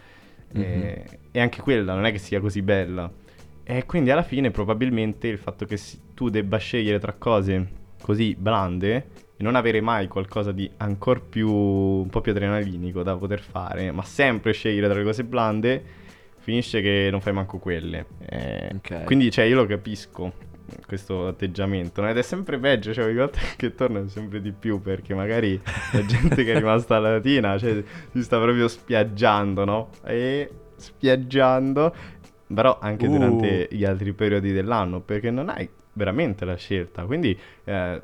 Eh, 0.51 1.05
e 1.31 1.41
anche 1.41 1.61
quella 1.61 1.95
non 1.95 2.05
è 2.07 2.13
che 2.13 2.19
sia 2.19 2.41
così 2.41 2.63
bella. 2.63 3.11
E 3.65 3.85
quindi 3.85 4.11
alla 4.11 4.23
fine 4.23 4.51
probabilmente 4.51 5.29
il 5.29 5.39
fatto 5.39 5.67
che 5.67 5.77
si- 5.77 6.01
tu 6.15 6.31
debba 6.31 6.57
scegliere 6.57 6.99
tra 6.99 7.13
cose 7.13 7.77
così 8.01 8.35
blande 8.39 9.07
e 9.39 9.43
non 9.45 9.55
avere 9.55 9.81
mai 9.81 10.09
qualcosa 10.09 10.51
di 10.51 10.69
ancora 10.79 11.21
più 11.21 11.49
un 11.49 12.09
po' 12.11 12.21
più 12.21 12.33
adrenalinico 12.33 13.03
da 13.05 13.17
poter 13.17 13.41
fare, 13.41 13.93
ma 13.93 14.03
sempre 14.03 14.53
scegliere 14.53 14.89
tra 14.89 14.99
le 14.99 15.05
cose 15.05 15.23
blande, 15.25 15.83
finisce 16.39 16.81
che 16.83 17.09
non 17.11 17.21
fai 17.21 17.33
manco 17.33 17.59
quelle. 17.59 18.07
Eh, 18.27 18.73
Ok. 18.75 19.05
Quindi 19.05 19.31
cioè 19.31 19.45
io 19.45 19.55
lo 19.55 19.67
capisco 19.67 20.33
questo 20.87 21.29
atteggiamento, 21.29 22.03
no? 22.03 22.11
ed 22.11 22.19
è 22.19 22.23
sempre 22.23 22.59
peggio, 22.59 22.93
cioè 22.93 23.05
ogni 23.07 23.15
volta 23.15 23.39
che 23.57 23.75
torna 23.75 24.07
sempre 24.09 24.41
di 24.43 24.53
più 24.53 24.83
perché 24.83 25.15
magari 25.15 25.59
la 25.93 26.05
gente 26.05 26.45
che 26.45 26.53
è 26.53 26.59
rimasta 26.59 26.97
alla 26.97 27.13
latina 27.13 27.57
cioè, 27.57 27.83
si 28.13 28.23
sta 28.23 28.39
proprio 28.41 28.67
spiaggiando, 28.69 29.65
no? 29.65 29.89
E 30.05 30.51
spiaggiando, 30.77 31.95
però 32.53 32.79
anche 32.81 33.07
Uh. 33.07 33.11
durante 33.13 33.69
gli 33.71 33.85
altri 33.85 34.13
periodi 34.13 34.53
dell'anno, 34.53 35.01
perché 35.01 35.31
non 35.31 35.49
hai 35.49 35.69
veramente 35.93 36.45
la 36.45 36.57
scelta, 36.57 37.05
quindi 37.05 37.39
eh, 37.65 38.01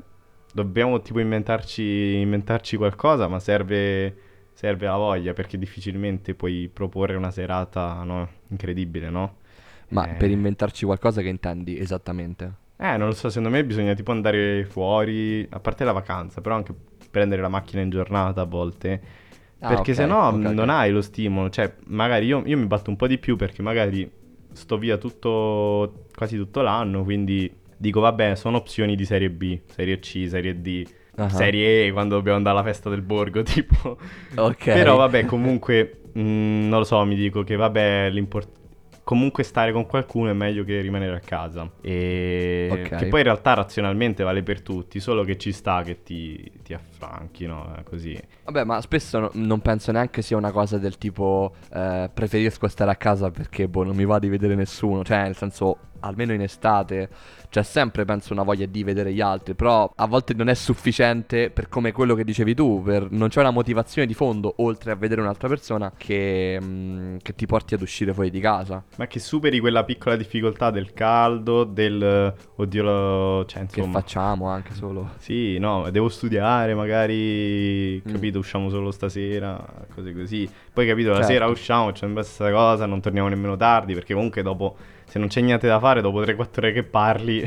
dobbiamo 0.55 1.01
tipo 1.01 1.19
inventarci, 1.19 2.19
inventarci 2.21 2.77
qualcosa, 2.77 3.27
ma 3.27 3.39
serve, 3.39 4.15
serve 4.53 4.85
la 4.85 4.95
voglia, 4.95 5.33
perché 5.33 5.57
difficilmente 5.57 6.33
puoi 6.33 6.69
proporre 6.71 7.15
una 7.15 7.29
serata 7.31 8.01
no? 8.03 8.29
incredibile, 8.47 9.09
no? 9.09 9.37
Ma 9.89 10.07
Eh. 10.07 10.15
per 10.15 10.29
inventarci 10.31 10.85
qualcosa 10.85 11.21
che 11.21 11.27
intendi 11.27 11.77
esattamente? 11.77 12.53
Eh, 12.77 12.97
non 12.97 13.07
lo 13.07 13.13
so, 13.13 13.29
secondo 13.29 13.49
me 13.49 13.63
bisogna 13.65 13.93
tipo 13.93 14.11
andare 14.11 14.65
fuori, 14.65 15.45
a 15.49 15.59
parte 15.59 15.83
la 15.85 15.93
vacanza, 15.93 16.41
però 16.41 16.55
anche 16.55 16.73
prendere 17.09 17.41
la 17.41 17.47
macchina 17.49 17.81
in 17.81 17.89
giornata 17.89 18.41
a 18.41 18.45
volte. 18.45 19.01
Ah, 19.59 19.79
perché 19.79 19.93
ok, 19.93 19.95
se 19.95 20.05
no 20.05 20.29
ok, 20.29 20.45
ok. 20.45 20.57
non 20.57 20.69
hai 20.69 20.91
lo 20.91 21.01
stimolo. 21.01 21.49
Cioè, 21.49 21.73
magari 21.85 22.25
io, 22.27 22.43
io 22.45 22.57
mi 22.57 22.65
batto 22.67 22.89
un 22.89 22.95
po' 22.97 23.07
di 23.07 23.17
più 23.17 23.35
perché 23.37 23.61
magari 23.61 24.09
sto 24.51 24.77
via 24.77 24.97
tutto, 24.97 26.05
quasi 26.13 26.37
tutto 26.37 26.61
l'anno, 26.61 27.03
quindi 27.03 27.51
dico, 27.77 27.99
vabbè, 27.99 28.35
sono 28.35 28.57
opzioni 28.57 28.95
di 28.95 29.05
serie 29.05 29.29
B, 29.29 29.59
serie 29.65 29.99
C, 29.99 30.25
serie 30.29 30.61
D, 30.61 30.83
Ah. 31.17 31.29
serie 31.29 31.85
E 31.87 31.91
quando 31.93 32.15
dobbiamo 32.15 32.35
andare 32.37 32.57
alla 32.57 32.65
festa 32.65 32.89
del 32.89 33.01
borgo, 33.01 33.41
tipo. 33.43 33.97
Ok. 34.35 34.63
Però 34.65 34.97
vabbè, 34.97 35.25
comunque, 35.25 36.01
mh, 36.11 36.19
non 36.67 36.79
lo 36.79 36.83
so, 36.83 37.03
mi 37.05 37.15
dico 37.15 37.43
che 37.43 37.55
vabbè, 37.55 38.09
l'importante... 38.09 38.63
Comunque 39.05 39.43
stare 39.43 39.71
con 39.71 39.85
qualcuno 39.85 40.31
è 40.31 40.33
meglio 40.33 40.63
che 40.63 40.81
rimanere 40.81 41.15
a 41.15 41.19
casa. 41.19 41.69
E 41.79 42.67
Ok. 42.71 42.95
che 42.95 43.05
poi 43.05 43.19
in 43.19 43.25
realtà 43.25 43.53
razionalmente 43.53 44.23
vale 44.23 44.41
per 44.41 44.61
tutti, 44.61 44.99
solo 44.99 45.23
che 45.23 45.37
ci 45.37 45.51
sta 45.51 45.83
che 45.83 46.01
ti, 46.01 46.51
ti 46.63 46.73
affranchi, 46.73 47.45
no? 47.45 47.71
Così. 47.83 48.19
Vabbè, 48.45 48.63
ma 48.63 48.81
spesso 48.81 49.19
no- 49.19 49.29
non 49.33 49.59
penso 49.61 49.91
neanche 49.91 50.23
sia 50.23 50.37
una 50.37 50.51
cosa 50.51 50.79
del 50.79 50.97
tipo 50.97 51.53
eh, 51.71 52.09
preferisco 52.11 52.67
stare 52.67 52.89
a 52.89 52.95
casa 52.95 53.29
perché 53.29 53.67
boh, 53.67 53.83
non 53.83 53.95
mi 53.95 54.05
va 54.05 54.17
di 54.17 54.27
vedere 54.27 54.55
nessuno. 54.55 55.03
Cioè, 55.03 55.21
nel 55.21 55.35
senso, 55.35 55.77
almeno 56.07 56.33
in 56.33 56.41
estate 56.41 57.09
c'è 57.49 57.63
sempre, 57.63 58.03
penso, 58.03 58.33
una 58.33 58.43
voglia 58.43 58.65
di 58.65 58.83
vedere 58.83 59.13
gli 59.13 59.21
altri. 59.21 59.53
Però 59.53 59.89
a 59.95 60.07
volte 60.07 60.33
non 60.33 60.49
è 60.49 60.53
sufficiente 60.53 61.49
per 61.49 61.69
come 61.69 61.91
quello 61.93 62.13
che 62.15 62.23
dicevi 62.25 62.53
tu. 62.53 62.81
Per, 62.83 63.07
non 63.11 63.29
c'è 63.29 63.39
una 63.39 63.51
motivazione 63.51 64.05
di 64.07 64.13
fondo, 64.13 64.55
oltre 64.57 64.91
a 64.91 64.95
vedere 64.95 65.21
un'altra 65.21 65.47
persona, 65.47 65.91
che, 65.95 66.59
mm, 66.61 67.17
che 67.21 67.33
ti 67.33 67.45
porti 67.45 67.73
ad 67.73 67.81
uscire 67.81 68.13
fuori 68.13 68.29
di 68.29 68.39
casa. 68.41 68.83
Ma 68.97 69.07
che 69.07 69.19
superi 69.19 69.59
quella 69.59 69.83
piccola 69.85 70.15
difficoltà 70.17 70.69
del 70.71 70.91
caldo, 70.93 71.63
del... 71.63 72.33
Oddio, 72.55 72.83
lo... 72.83 73.45
cioè 73.45 73.65
Che 73.67 73.79
insomma... 73.79 73.99
facciamo 73.99 74.47
anche 74.49 74.73
solo. 74.73 75.11
Sì, 75.17 75.57
no, 75.57 75.89
devo 75.91 76.09
studiare, 76.09 76.73
magari, 76.75 78.01
Mm. 78.05 78.11
capito, 78.11 78.39
usciamo 78.39 78.69
solo 78.69 78.91
stasera, 78.91 79.63
cose 79.93 80.13
così. 80.13 80.49
Poi, 80.73 80.85
capito, 80.87 81.09
la 81.09 81.15
Certo. 81.17 81.31
sera 81.31 81.47
usciamo, 81.47 81.91
c'è 81.91 81.99
sempre 81.99 82.21
la 82.21 82.27
stessa 82.27 82.51
cosa, 82.51 82.85
non 82.85 82.99
torniamo 83.01 83.27
nemmeno 83.29 83.55
tardi, 83.55 83.93
perché 83.93 84.13
comunque 84.13 84.41
dopo, 84.41 84.75
se 85.05 85.19
non 85.19 85.27
c'è 85.27 85.41
niente 85.41 85.67
da 85.67 85.79
fare, 85.79 85.94
dopo 86.01 86.21
3-4 86.21 86.47
ore 86.57 86.71
che 86.73 86.83
parli, 86.83 87.41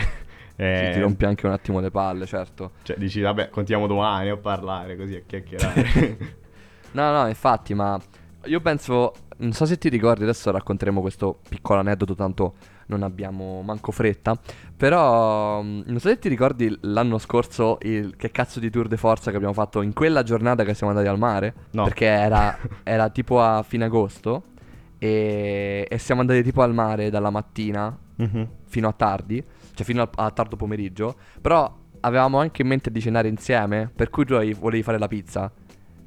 eh, 0.56 0.82
Sì, 0.86 0.92
ti 0.94 1.00
rompi 1.00 1.24
anche 1.24 1.46
un 1.46 1.52
attimo 1.52 1.80
le 1.80 1.90
palle, 1.90 2.26
certo. 2.26 2.72
cioè 2.82 2.96
dici, 2.96 3.20
vabbè, 3.20 3.48
contiamo 3.50 3.86
domani 3.86 4.28
a 4.30 4.36
parlare, 4.36 4.96
così 4.96 5.14
a 5.14 5.22
chiacchierare. 5.26 6.36
No, 6.90 7.12
no, 7.12 7.28
infatti, 7.28 7.74
ma 7.74 8.00
io 8.44 8.60
penso, 8.60 9.12
non 9.38 9.52
so 9.52 9.66
se 9.66 9.76
ti 9.76 9.90
ricordi, 9.90 10.22
adesso 10.22 10.50
racconteremo 10.50 11.02
questo 11.02 11.40
piccolo 11.46 11.80
aneddoto, 11.80 12.14
tanto 12.14 12.54
non 12.86 13.02
abbiamo 13.02 13.60
manco 13.60 13.92
fretta, 13.92 14.38
però 14.74 15.62
mm, 15.62 15.82
non 15.84 15.98
so 16.00 16.08
se 16.08 16.18
ti 16.18 16.30
ricordi 16.30 16.74
l'anno 16.80 17.18
scorso 17.18 17.76
il 17.82 18.16
che 18.16 18.30
cazzo 18.30 18.58
di 18.58 18.70
tour 18.70 18.88
de 18.88 18.96
forza 18.96 19.30
che 19.30 19.36
abbiamo 19.36 19.52
fatto 19.52 19.82
in 19.82 19.92
quella 19.92 20.22
giornata 20.22 20.64
che 20.64 20.72
siamo 20.72 20.92
andati 20.92 21.10
al 21.10 21.18
mare, 21.18 21.54
No. 21.72 21.84
perché 21.84 22.06
era, 22.06 22.56
era 22.82 23.10
tipo 23.10 23.42
a 23.42 23.62
fine 23.62 23.84
agosto 23.84 24.44
e, 24.98 25.86
e 25.88 25.98
siamo 25.98 26.20
andati 26.20 26.42
tipo 26.42 26.62
al 26.62 26.74
mare 26.74 27.10
dalla 27.10 27.30
mattina 27.30 27.96
Mhm. 28.16 28.48
fino 28.64 28.88
a 28.88 28.92
tardi, 28.92 29.42
cioè 29.74 29.86
fino 29.86 30.02
a, 30.02 30.10
a 30.12 30.30
tardo 30.32 30.56
pomeriggio, 30.56 31.14
però 31.40 31.72
avevamo 32.00 32.38
anche 32.40 32.62
in 32.62 32.68
mente 32.68 32.90
di 32.90 33.00
cenare 33.00 33.28
insieme, 33.28 33.90
per 33.94 34.10
cui 34.10 34.24
tu 34.24 34.34
volevi 34.54 34.82
fare 34.82 34.98
la 34.98 35.06
pizza. 35.08 35.50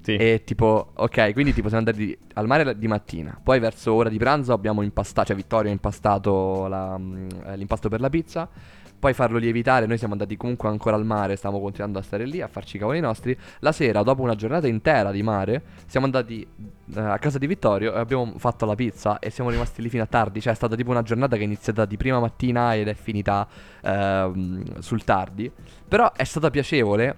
Sì. 0.02 0.16
E 0.16 0.42
tipo, 0.44 0.92
ok, 0.96 1.32
quindi 1.32 1.54
tipo 1.54 1.70
siamo 1.70 1.86
andati 1.88 2.18
al 2.34 2.48
mare 2.48 2.76
di 2.78 2.88
mattina. 2.88 3.40
Poi 3.42 3.60
verso 3.60 3.94
ora 3.94 4.10
di 4.10 4.18
pranzo 4.18 4.52
abbiamo 4.52 4.82
impastato, 4.82 5.28
cioè 5.28 5.36
Vittorio 5.36 5.70
ha 5.70 5.74
impastato 5.74 6.68
la- 6.68 6.98
mm, 6.98 7.28
eh, 7.46 7.56
l'impasto 7.58 7.88
per 7.88 8.02
la 8.02 8.10
pizza. 8.10 8.50
Poi 9.02 9.14
farlo 9.16 9.40
lievitare, 9.40 9.88
noi 9.88 9.98
siamo 9.98 10.14
andati 10.14 10.38
comunque 10.38 10.70
ancora 10.70 10.96
al 10.96 11.06
mare, 11.06 11.36
stavamo 11.36 11.60
continuando 11.60 11.98
a 11.98 12.04
stare 12.04 12.24
lì 12.26 12.40
a 12.40 12.48
farci 12.48 12.76
i 12.76 12.80
cavoli 12.80 13.00
nostri. 13.00 13.36
La 13.62 13.72
sera, 13.72 14.04
dopo 14.04 14.22
una 14.22 14.36
giornata 14.36 14.68
intera 14.68 15.10
di 15.10 15.24
mare, 15.24 15.64
siamo 15.88 16.06
andati 16.06 16.46
eh, 16.94 17.00
a 17.00 17.18
casa 17.18 17.40
di 17.40 17.48
Vittorio 17.48 17.96
e 17.96 17.98
abbiamo 17.98 18.32
fatto 18.38 18.68
la 18.68 18.76
pizza 18.76 19.18
e 19.18 19.32
siamo 19.32 19.50
rimasti 19.50 19.82
lì 19.82 19.90
fino 19.90 20.04
a 20.04 20.06
tardi. 20.06 20.40
Cioè 20.40 20.54
è 20.54 20.56
stata 20.56 20.76
tipo 20.76 20.92
una 20.92 21.02
giornata 21.02 21.36
che 21.36 21.42
è 21.42 21.46
iniziata 21.46 21.86
di 21.86 21.98
prima 21.98 22.20
mattina 22.20 22.76
ed 22.76 22.90
è 22.90 22.94
finita 22.94 23.48
ehm, 23.82 24.78
sul 24.78 25.04
tardi. 25.04 25.52
Però 25.88 26.14
è 26.14 26.24
stata 26.24 26.52
piacevole, 26.52 27.18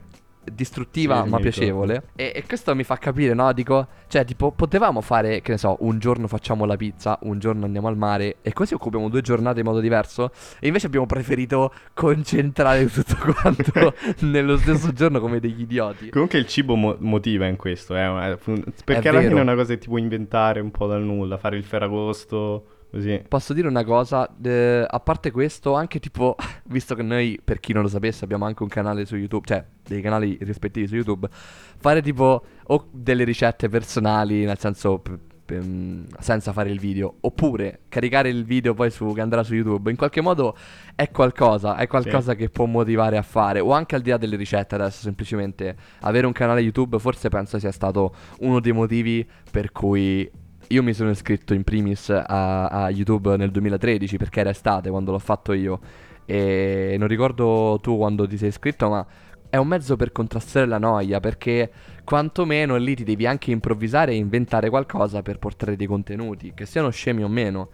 distruttiva 0.52 1.24
Sì, 1.24 1.30
ma 1.30 1.38
mi 1.38 1.42
piacevole. 1.44 2.04
E, 2.16 2.32
e 2.36 2.44
questo 2.46 2.74
mi 2.76 2.84
fa 2.84 2.98
capire, 2.98 3.34
no? 3.34 3.52
Dico, 3.54 3.88
cioè, 4.08 4.26
tipo, 4.26 4.52
potevamo 4.52 5.02
fare, 5.02 5.42
che 5.42 5.52
ne 5.52 5.58
so, 5.58 5.78
un 5.82 6.00
giorno 6.00 6.28
facciamo 6.28 6.66
la 6.66 6.76
pizza, 6.76 7.18
un 7.24 7.40
giorno 7.40 7.66
andiamo 7.66 7.88
al 7.88 7.98
mare 7.98 8.38
e 8.42 8.54
così 8.54 8.74
occupiamo 8.74 9.10
due 9.10 9.22
giornate 9.22 9.60
in 9.60 9.66
modo 9.66 9.80
diverso. 9.80 10.32
E 10.60 10.68
invece 10.68 10.88
abbiamo 10.88 11.06
preferito 11.06 11.74
concentrare 11.94 12.86
tutto 12.88 13.16
quanto 13.34 13.94
nello 14.22 14.58
stesso 14.58 14.92
giorno 14.94 15.20
come 15.20 15.40
degli 15.40 15.62
idioti. 15.62 16.10
Comunque 16.10 16.40
il 16.40 16.48
cibo 16.48 16.76
mo- 16.76 16.98
motiva 17.00 17.48
in 17.48 17.56
questo, 17.56 17.96
eh, 17.96 18.38
perché 18.84 19.10
alla 19.10 19.22
fine 19.22 19.38
è 19.38 19.42
una 19.42 19.56
cosa 19.56 19.74
che 19.74 19.80
ti 19.80 19.88
puoi 19.88 20.02
inventare 20.02 20.60
un 20.60 20.72
po' 20.72 20.88
dal 20.88 21.02
nulla, 21.02 21.38
fare 21.38 21.58
il 21.58 21.64
ferragosto, 21.64 22.66
così. 22.94 23.24
Posso 23.28 23.54
dire 23.54 23.68
una 23.68 23.84
cosa, 23.84 24.30
eh, 24.44 24.86
a 24.88 25.00
parte 25.00 25.32
questo, 25.32 25.74
anche 25.74 26.00
tipo, 26.00 26.36
visto 26.70 26.94
che 26.94 27.02
noi, 27.02 27.40
per 27.44 27.60
chi 27.60 27.74
non 27.74 27.82
lo 27.82 27.90
sapesse, 27.90 28.24
abbiamo 28.24 28.46
anche 28.46 28.62
un 28.62 28.70
canale 28.70 29.06
su 29.06 29.16
YouTube, 29.16 29.48
cioè 29.48 29.66
dei 29.84 30.02
canali 30.02 30.38
rispettivi 30.42 30.88
su 30.88 30.96
YouTube, 30.96 31.28
fare 31.32 32.02
tipo 32.04 32.44
o 32.66 32.88
delle 32.92 33.24
ricette 33.24 33.68
personali, 33.68 34.46
nel 34.46 34.60
senso 34.60 35.00
p- 35.00 35.18
p- 35.44 35.54
mm, 35.56 36.04
senza 36.20 36.54
fare 36.54 36.70
il 36.70 36.80
video, 36.80 37.16
oppure 37.22 37.82
caricare 37.90 38.30
il 38.30 38.46
video 38.46 38.76
poi 38.76 38.92
su, 38.92 39.12
che 39.12 39.22
andrà 39.22 39.42
su 39.42 39.56
YouTube, 39.56 39.90
in 39.90 39.98
qualche 39.98 40.22
modo 40.22 40.56
è 40.94 41.10
qualcosa, 41.10 41.76
è 41.78 41.88
qualcosa 41.88 42.36
che 42.36 42.50
può 42.50 42.66
motivare 42.66 43.18
a 43.18 43.24
fare, 43.24 43.60
o 43.60 43.72
anche 43.72 43.96
al 43.96 44.02
di 44.02 44.12
là 44.12 44.18
delle 44.18 44.36
ricette 44.36 44.76
adesso, 44.76 45.02
semplicemente 45.02 45.76
avere 46.02 46.28
un 46.28 46.32
canale 46.32 46.62
YouTube 46.62 47.00
forse 47.00 47.30
penso 47.30 47.58
sia 47.58 47.72
stato 47.72 48.14
uno 48.42 48.60
dei 48.60 48.72
motivi 48.72 49.28
per 49.50 49.72
cui 49.72 50.30
io 50.74 50.84
mi 50.84 50.94
sono 50.94 51.12
iscritto 51.12 51.54
in 51.54 51.64
primis 51.64 52.10
a, 52.10 52.68
a 52.68 52.90
YouTube 52.90 53.38
nel 53.38 53.52
2013 53.52 54.18
perché 54.18 54.40
era 54.40 54.50
estate 54.50 54.90
quando 54.90 55.12
l'ho 55.12 55.20
fatto 55.20 55.54
io 55.54 55.80
e 56.26 56.96
non 56.98 57.08
ricordo 57.08 57.80
tu 57.82 57.98
quando 57.98 58.28
ti 58.28 58.38
sei 58.38 58.50
iscritto 58.50 58.90
ma 58.90 59.06
è 59.54 59.58
un 59.58 59.68
mezzo 59.68 59.96
per 59.96 60.12
contrastare 60.12 60.66
la 60.66 60.80
noia, 60.80 61.20
perché 61.20 61.72
quantomeno 62.04 62.76
lì 62.78 62.96
ti 62.96 63.04
devi 63.04 63.28
anche 63.28 63.52
improvvisare 63.52 64.12
e 64.12 64.16
inventare 64.16 64.68
qualcosa 64.68 65.22
per 65.22 65.38
portare 65.38 65.76
dei 65.76 65.86
contenuti, 65.86 66.54
che 66.56 66.66
siano 66.66 66.90
scemi 66.90 67.24
o 67.24 67.28
meno. 67.28 67.70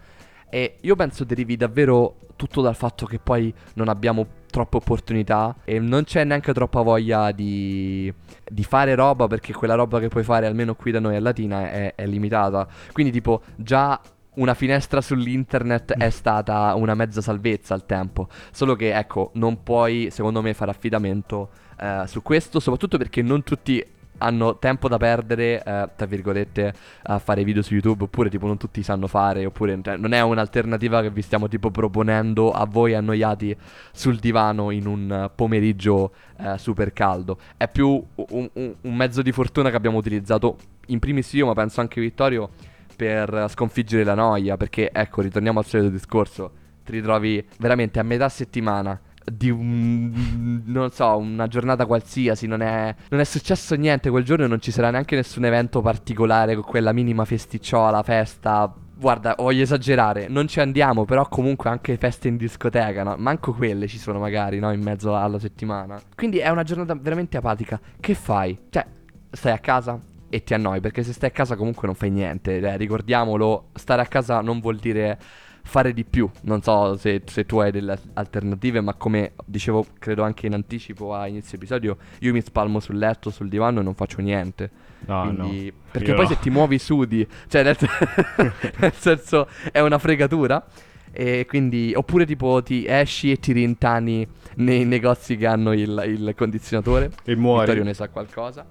E 0.50 0.76
io 0.80 0.96
penso 0.96 1.24
derivi 1.24 1.56
davvero 1.56 2.16
tutto 2.36 2.60
dal 2.60 2.74
fatto 2.74 3.06
che 3.06 3.18
poi 3.18 3.52
non 3.74 3.88
abbiamo 3.88 4.26
troppe 4.50 4.78
opportunità 4.78 5.56
e 5.64 5.78
non 5.78 6.04
c'è 6.04 6.24
neanche 6.24 6.52
troppa 6.52 6.82
voglia 6.82 7.30
di, 7.32 8.12
di 8.48 8.64
fare 8.64 8.94
roba 8.94 9.26
perché 9.26 9.52
quella 9.52 9.74
roba 9.74 10.00
che 10.00 10.08
puoi 10.08 10.24
fare 10.24 10.46
almeno 10.46 10.74
qui 10.74 10.90
da 10.90 11.00
noi 11.00 11.16
a 11.16 11.20
Latina 11.20 11.70
è, 11.70 11.94
è 11.94 12.06
limitata. 12.06 12.66
Quindi 12.92 13.12
tipo 13.12 13.42
già 13.56 14.00
una 14.34 14.54
finestra 14.54 15.00
sull'internet 15.00 15.92
è 15.92 16.10
stata 16.10 16.74
una 16.74 16.94
mezza 16.94 17.20
salvezza 17.20 17.74
al 17.74 17.86
tempo. 17.86 18.28
Solo 18.50 18.74
che, 18.74 18.96
ecco, 18.96 19.30
non 19.34 19.62
puoi, 19.62 20.08
secondo 20.10 20.40
me, 20.40 20.54
fare 20.54 20.70
affidamento 20.70 21.50
eh, 21.78 22.04
su 22.06 22.22
questo, 22.22 22.60
soprattutto 22.60 22.96
perché 22.96 23.22
non 23.22 23.42
tutti 23.42 23.84
hanno 24.20 24.58
tempo 24.58 24.88
da 24.88 24.96
perdere, 24.96 25.62
eh, 25.62 25.88
tra 25.96 26.06
virgolette, 26.06 26.72
a 27.02 27.18
fare 27.18 27.44
video 27.44 27.62
su 27.62 27.74
YouTube, 27.74 28.04
oppure 28.04 28.30
tipo 28.30 28.46
non 28.46 28.56
tutti 28.56 28.82
sanno 28.82 29.06
fare, 29.06 29.44
oppure 29.44 29.78
cioè, 29.82 29.96
non 29.96 30.12
è 30.12 30.20
un'alternativa 30.20 31.02
che 31.02 31.10
vi 31.10 31.22
stiamo 31.22 31.48
tipo 31.48 31.70
proponendo 31.70 32.50
a 32.50 32.64
voi 32.66 32.94
annoiati 32.94 33.56
sul 33.92 34.16
divano 34.16 34.70
in 34.70 34.86
un 34.86 35.30
pomeriggio 35.34 36.12
eh, 36.38 36.58
super 36.58 36.92
caldo. 36.92 37.38
È 37.56 37.68
più 37.68 37.88
un, 38.14 38.50
un, 38.52 38.74
un, 38.80 38.94
mezzo 38.94 39.22
di 39.22 39.32
fortuna 39.32 39.70
che 39.70 39.76
abbiamo 39.76 39.98
utilizzato 39.98 40.56
in 40.86 40.98
primis 40.98 41.32
io, 41.32 41.46
ma 41.46 41.54
penso 41.54 41.80
anche 41.80 42.00
Vittorio, 42.00 42.50
per 42.96 43.46
sconfiggere 43.48 44.04
la 44.04 44.14
noia, 44.14 44.56
perché 44.56 44.90
ecco, 44.92 45.22
ritorniamo 45.22 45.58
al 45.58 45.64
solito 45.64 45.88
discorso, 45.88 46.52
ti 46.84 46.92
ritrovi 46.92 47.42
veramente 47.58 47.98
a 47.98 48.02
metà 48.02 48.28
settimana 48.28 49.00
di 49.24 49.50
un, 49.50 50.62
non 50.64 50.90
so, 50.90 51.16
una 51.16 51.46
giornata 51.46 51.86
qualsiasi, 51.86 52.46
non 52.46 52.62
è, 52.62 52.94
non 53.08 53.20
è 53.20 53.24
successo 53.24 53.74
niente 53.74 54.10
quel 54.10 54.24
giorno, 54.24 54.46
non 54.46 54.60
ci 54.60 54.70
sarà 54.70 54.90
neanche 54.90 55.16
nessun 55.16 55.44
evento 55.44 55.80
particolare 55.80 56.54
con 56.54 56.64
quella 56.64 56.92
minima 56.92 57.24
festicciola, 57.24 58.02
festa. 58.02 58.72
Guarda, 58.96 59.34
voglio 59.38 59.62
esagerare, 59.62 60.28
non 60.28 60.46
ci 60.46 60.60
andiamo, 60.60 61.06
però 61.06 61.26
comunque 61.26 61.70
anche 61.70 61.96
feste 61.96 62.28
in 62.28 62.36
discoteca, 62.36 63.02
no? 63.02 63.14
Manco 63.16 63.54
quelle 63.54 63.86
ci 63.86 63.98
sono 63.98 64.18
magari, 64.18 64.58
no? 64.58 64.72
In 64.72 64.82
mezzo 64.82 65.16
alla 65.16 65.38
settimana. 65.38 65.98
Quindi 66.14 66.38
è 66.38 66.50
una 66.50 66.64
giornata 66.64 66.94
veramente 66.94 67.38
apatica. 67.38 67.80
Che 67.98 68.14
fai? 68.14 68.58
Cioè, 68.68 68.84
stai 69.30 69.52
a 69.52 69.58
casa? 69.58 69.98
e 70.32 70.44
ti 70.44 70.54
annoi 70.54 70.80
perché 70.80 71.02
se 71.02 71.12
stai 71.12 71.30
a 71.30 71.32
casa 71.32 71.56
comunque 71.56 71.86
non 71.86 71.96
fai 71.96 72.10
niente. 72.10 72.58
Eh, 72.58 72.76
ricordiamolo, 72.76 73.70
stare 73.74 74.00
a 74.00 74.06
casa 74.06 74.40
non 74.40 74.60
vuol 74.60 74.76
dire 74.76 75.18
fare 75.62 75.92
di 75.92 76.04
più. 76.04 76.28
Non 76.42 76.62
so 76.62 76.96
se, 76.96 77.22
se, 77.26 77.46
tu 77.46 77.58
hai 77.58 77.70
delle 77.70 77.98
alternative, 78.14 78.80
ma 78.80 78.94
come 78.94 79.32
dicevo, 79.44 79.86
credo 79.98 80.22
anche 80.22 80.46
in 80.46 80.54
anticipo 80.54 81.14
a 81.14 81.26
inizio 81.26 81.56
episodio, 81.56 81.96
io 82.20 82.32
mi 82.32 82.40
spalmo 82.40 82.80
sul 82.80 82.98
letto, 82.98 83.30
sul 83.30 83.48
divano 83.48 83.80
e 83.80 83.82
non 83.82 83.94
faccio 83.94 84.20
niente. 84.20 84.70
No, 85.06 85.22
Quindi, 85.22 85.66
no. 85.66 85.72
Perché 85.90 86.10
io 86.10 86.16
poi 86.16 86.24
no. 86.24 86.30
se 86.30 86.38
ti 86.38 86.50
muovi 86.50 86.78
sudi, 86.78 87.26
cioè 87.48 87.62
nel, 87.62 87.76
nel 88.78 88.92
senso 88.94 89.48
è 89.72 89.80
una 89.80 89.98
fregatura. 89.98 90.64
E 91.12 91.44
quindi, 91.48 91.92
oppure 91.94 92.24
tipo 92.24 92.62
ti 92.62 92.86
esci 92.86 93.32
e 93.32 93.40
ti 93.40 93.50
rintani 93.52 94.24
nei 94.56 94.84
negozi 94.84 95.36
che 95.36 95.46
hanno 95.46 95.72
il, 95.72 96.02
il 96.06 96.34
condizionatore. 96.36 97.10
E 97.24 97.34
muori. 97.34 97.62
Vittorio 97.62 97.84
ne 97.84 97.94
sa 97.94 98.08
qualcosa. 98.08 98.64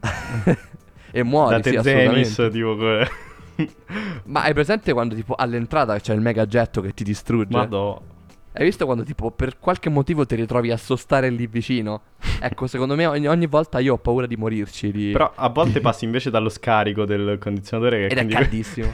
e 1.10 1.22
muori, 1.22 1.62
da 1.62 1.70
sì, 1.70 1.78
Zenis, 1.82 2.48
tipo... 2.52 2.76
Ma 4.24 4.42
hai 4.42 4.52
presente 4.52 4.92
quando 4.92 5.14
tipo 5.14 5.34
all'entrata 5.34 5.98
c'è 5.98 6.14
il 6.14 6.20
mega 6.20 6.46
getto 6.46 6.80
che 6.80 6.92
ti 6.92 7.04
distrugge? 7.04 7.56
Madò. 7.56 8.00
Hai 8.52 8.64
visto 8.64 8.86
quando 8.86 9.04
tipo 9.04 9.30
per 9.30 9.58
qualche 9.58 9.88
motivo 9.88 10.26
ti 10.26 10.34
ritrovi 10.34 10.70
a 10.70 10.76
sostare 10.76 11.30
lì 11.30 11.46
vicino? 11.46 12.02
Ecco, 12.40 12.68
secondo 12.68 12.94
me 12.94 13.04
ogni, 13.04 13.26
ogni 13.26 13.46
volta 13.46 13.80
io 13.80 13.94
ho 13.94 13.98
paura 13.98 14.26
di 14.26 14.36
morirci. 14.36 14.92
Di... 14.92 15.10
Però 15.10 15.32
a 15.34 15.48
volte 15.48 15.80
passi 15.82 16.04
invece 16.04 16.30
dallo 16.30 16.48
scarico 16.48 17.04
del 17.04 17.36
condizionatore 17.38 17.98
che 17.98 18.04
Ed 18.06 18.12
quindi... 18.12 18.32
è 18.32 18.36
caldissimo. 18.36 18.90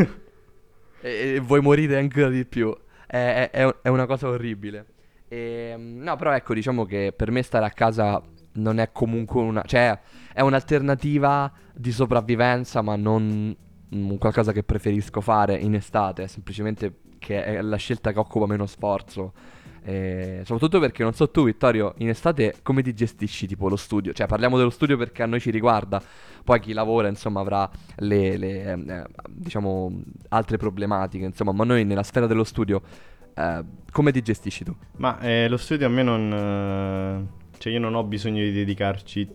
e, 1.03 1.35
e, 1.35 1.41
vuoi 1.41 1.61
morire 1.61 1.99
ancora 1.99 2.31
di 2.31 2.47
più. 2.47 2.75
È, 3.07 3.51
è, 3.53 3.75
è 3.83 3.89
una 3.89 4.07
cosa 4.07 4.29
orribile. 4.29 4.87
E, 5.29 5.73
ehm, 5.75 6.03
no, 6.03 6.17
però 6.17 6.33
ecco, 6.33 6.55
diciamo 6.55 6.87
che 6.87 7.13
per 7.15 7.31
me 7.31 7.43
stare 7.43 7.67
a 7.67 7.71
casa 7.71 8.23
non 8.53 8.79
è 8.79 8.91
comunque 8.93 9.43
una... 9.43 9.63
Cioè, 9.67 9.99
è 10.33 10.41
un'alternativa 10.41 11.53
di 11.75 11.93
sopravvivenza, 11.93 12.81
ma 12.81 12.97
non 12.97 13.55
qualcosa 14.19 14.53
che 14.53 14.63
preferisco 14.63 15.21
fare 15.21 15.57
in 15.57 15.75
estate, 15.75 16.29
semplicemente 16.29 16.99
che 17.19 17.45
è 17.45 17.63
la 17.63 17.77
scelta 17.77 18.13
che 18.13 18.19
occupa 18.19 18.47
meno 18.47 18.67
sforzo. 18.67 19.33
E 19.87 20.41
soprattutto 20.45 20.81
perché 20.81 21.03
non 21.03 21.13
so 21.13 21.31
tu, 21.31 21.45
Vittorio, 21.45 21.93
in 21.99 22.09
estate 22.09 22.57
come 22.63 22.83
ti 22.83 22.95
gestisci 22.95 23.47
tipo 23.47 23.69
lo 23.69 23.77
studio? 23.77 24.15
Cioè, 24.15 24.27
parliamo 24.27 24.57
dello 24.57 24.71
studio 24.71 24.97
perché 24.97 25.23
a 25.23 25.27
noi 25.27 25.41
ci 25.41 25.51
riguarda, 25.51 26.03
poi 26.43 26.59
chi 26.61 26.73
lavora, 26.73 27.09
insomma, 27.09 27.41
avrà 27.41 27.69
le, 27.97 28.39
le 28.39 28.73
eh, 28.73 29.05
diciamo, 29.29 30.03
altre 30.31 30.57
problematiche, 30.57 31.27
insomma, 31.27 31.53
ma 31.53 31.65
noi 31.65 31.85
nella 31.85 32.03
sfera 32.03 32.27
dello 32.27 32.45
studio, 32.45 32.81
eh, 33.35 33.65
come 33.93 34.11
ti 34.11 34.23
gestisci 34.23 34.65
tu? 34.65 34.75
Ma 34.97 35.21
eh, 35.21 35.49
lo 35.49 35.59
studio 35.59 35.87
a 35.87 35.91
me 35.91 36.03
non... 36.03 36.33
Eh, 36.33 37.43
cioè, 37.59 37.73
io 37.73 37.81
non 37.81 37.95
ho 37.95 38.05
bisogno 38.05 38.43
di 38.43 38.53
dedicarci 38.53 39.29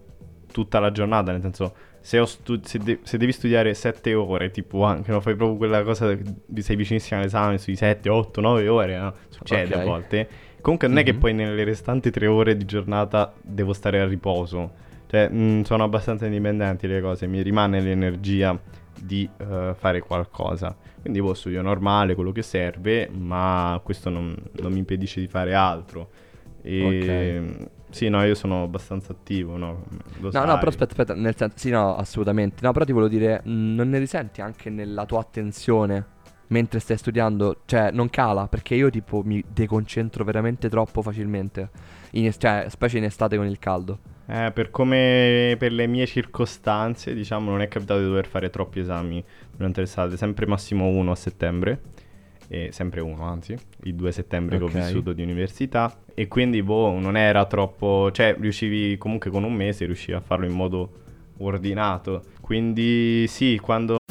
tutta 0.51 0.79
la 0.79 0.91
giornata, 0.91 1.31
nel 1.31 1.41
senso 1.41 1.75
se, 2.01 2.25
stu- 2.25 2.61
se, 2.63 2.77
de- 2.79 2.99
se, 3.03 3.17
devi 3.17 3.31
studiare 3.31 3.73
7 3.73 4.13
ore, 4.13 4.51
tipo 4.51 4.83
anche 4.83 5.11
no, 5.11 5.19
fai 5.21 5.35
proprio 5.35 5.57
quella 5.57 5.83
cosa 5.83 6.17
di 6.45 6.61
sei 6.61 6.75
vicinissimo 6.75 7.19
all'esame 7.19 7.57
sui 7.57 7.75
7, 7.75 8.09
8, 8.09 8.41
9 8.41 8.67
ore, 8.67 8.97
no? 8.97 9.13
succede 9.29 9.73
okay. 9.73 9.81
a 9.81 9.85
volte. 9.85 10.29
Comunque 10.61 10.87
non 10.87 10.97
mm-hmm. 10.97 11.05
è 11.05 11.09
che 11.09 11.13
mhm. 11.13 11.19
poi 11.19 11.33
nelle 11.33 11.63
restanti 11.63 12.11
3 12.11 12.27
ore 12.27 12.57
di 12.57 12.65
giornata 12.65 13.33
devo 13.41 13.73
stare 13.73 13.99
a 13.99 14.07
riposo. 14.07 14.87
Cioè, 15.07 15.27
mh, 15.29 15.41
mm, 15.41 15.61
sono 15.61 15.83
abbastanza 15.83 16.25
indipendenti 16.25 16.87
le 16.87 17.01
cose, 17.01 17.25
mi 17.27 17.41
rimane 17.41 17.81
l'energia 17.81 18.57
di 19.01 19.27
uh, 19.37 19.73
fare 19.73 20.01
qualcosa. 20.01 20.75
Quindi 21.01 21.21
boh, 21.21 21.33
studio 21.33 21.61
normale, 21.61 22.15
quello 22.15 22.31
che 22.31 22.41
serve, 22.41 23.09
ma 23.09 23.79
questo 23.83 24.09
non, 24.09 24.35
non 24.61 24.71
mi 24.71 24.79
impedisce 24.79 25.19
di 25.19 25.27
fare 25.27 25.53
altro. 25.53 26.09
E 26.61 26.83
okay. 26.83 27.67
Sì, 27.91 28.07
no, 28.07 28.23
io 28.23 28.35
sono 28.35 28.63
abbastanza 28.63 29.13
attivo, 29.13 29.57
no? 29.57 29.83
Lo 30.19 30.25
no, 30.25 30.31
sai. 30.31 30.45
no, 30.45 30.57
però 30.57 30.69
aspetta, 30.69 30.91
aspetta, 30.91 31.15
nel 31.15 31.35
senso, 31.35 31.57
sì, 31.57 31.69
no, 31.71 31.95
assolutamente. 31.95 32.63
No, 32.63 32.71
però 32.71 32.85
ti 32.85 32.91
volevo 32.91 33.09
dire, 33.09 33.41
mh, 33.43 33.51
non 33.51 33.89
ne 33.89 33.97
risenti 33.97 34.41
anche 34.41 34.69
nella 34.69 35.05
tua 35.05 35.19
attenzione 35.19 36.17
mentre 36.47 36.79
stai 36.79 36.97
studiando? 36.97 37.61
Cioè, 37.65 37.89
non 37.91 38.09
cala, 38.09 38.47
perché 38.47 38.75
io 38.75 38.89
tipo 38.91 39.23
mi 39.23 39.43
deconcentro 39.47 40.23
veramente 40.23 40.69
troppo 40.69 41.01
facilmente, 41.01 41.69
in, 42.11 42.31
cioè, 42.37 42.67
specie 42.69 42.99
in 42.99 43.05
estate 43.05 43.37
con 43.37 43.47
il 43.47 43.57
caldo. 43.57 43.99
Eh, 44.27 44.51
per 44.53 44.69
come, 44.69 45.55
per 45.57 45.71
le 45.71 45.87
mie 45.87 46.05
circostanze, 46.05 47.15
diciamo, 47.15 47.49
non 47.49 47.61
è 47.61 47.67
capitato 47.67 47.99
di 47.99 48.05
dover 48.05 48.27
fare 48.27 48.51
troppi 48.51 48.79
esami 48.79 49.23
durante 49.55 49.81
l'estate, 49.81 50.15
sempre 50.15 50.45
massimo 50.45 50.85
uno 50.85 51.09
a 51.09 51.15
settembre 51.15 51.81
e 52.51 52.69
sempre 52.71 52.99
uno 52.99 53.23
anzi, 53.23 53.55
il 53.83 53.93
2 53.93 54.11
settembre 54.11 54.57
okay. 54.57 54.67
che 54.67 54.77
ho 54.77 54.81
vissuto 54.81 55.13
di 55.13 55.21
università 55.21 55.95
e 56.15 56.27
quindi 56.27 56.63
boh, 56.63 56.99
non 56.99 57.15
era 57.15 57.45
troppo, 57.45 58.11
cioè 58.11 58.35
riuscivi 58.37 58.97
comunque 58.97 59.29
con 59.29 59.43
un 59.43 59.53
mese 59.53 59.85
riuscivi 59.85 60.13
a 60.13 60.19
farlo 60.19 60.45
in 60.45 60.53
modo 60.53 60.91
ordinato. 61.37 62.23
Quindi 62.41 63.27
sì, 63.27 63.59
quando 63.61 63.97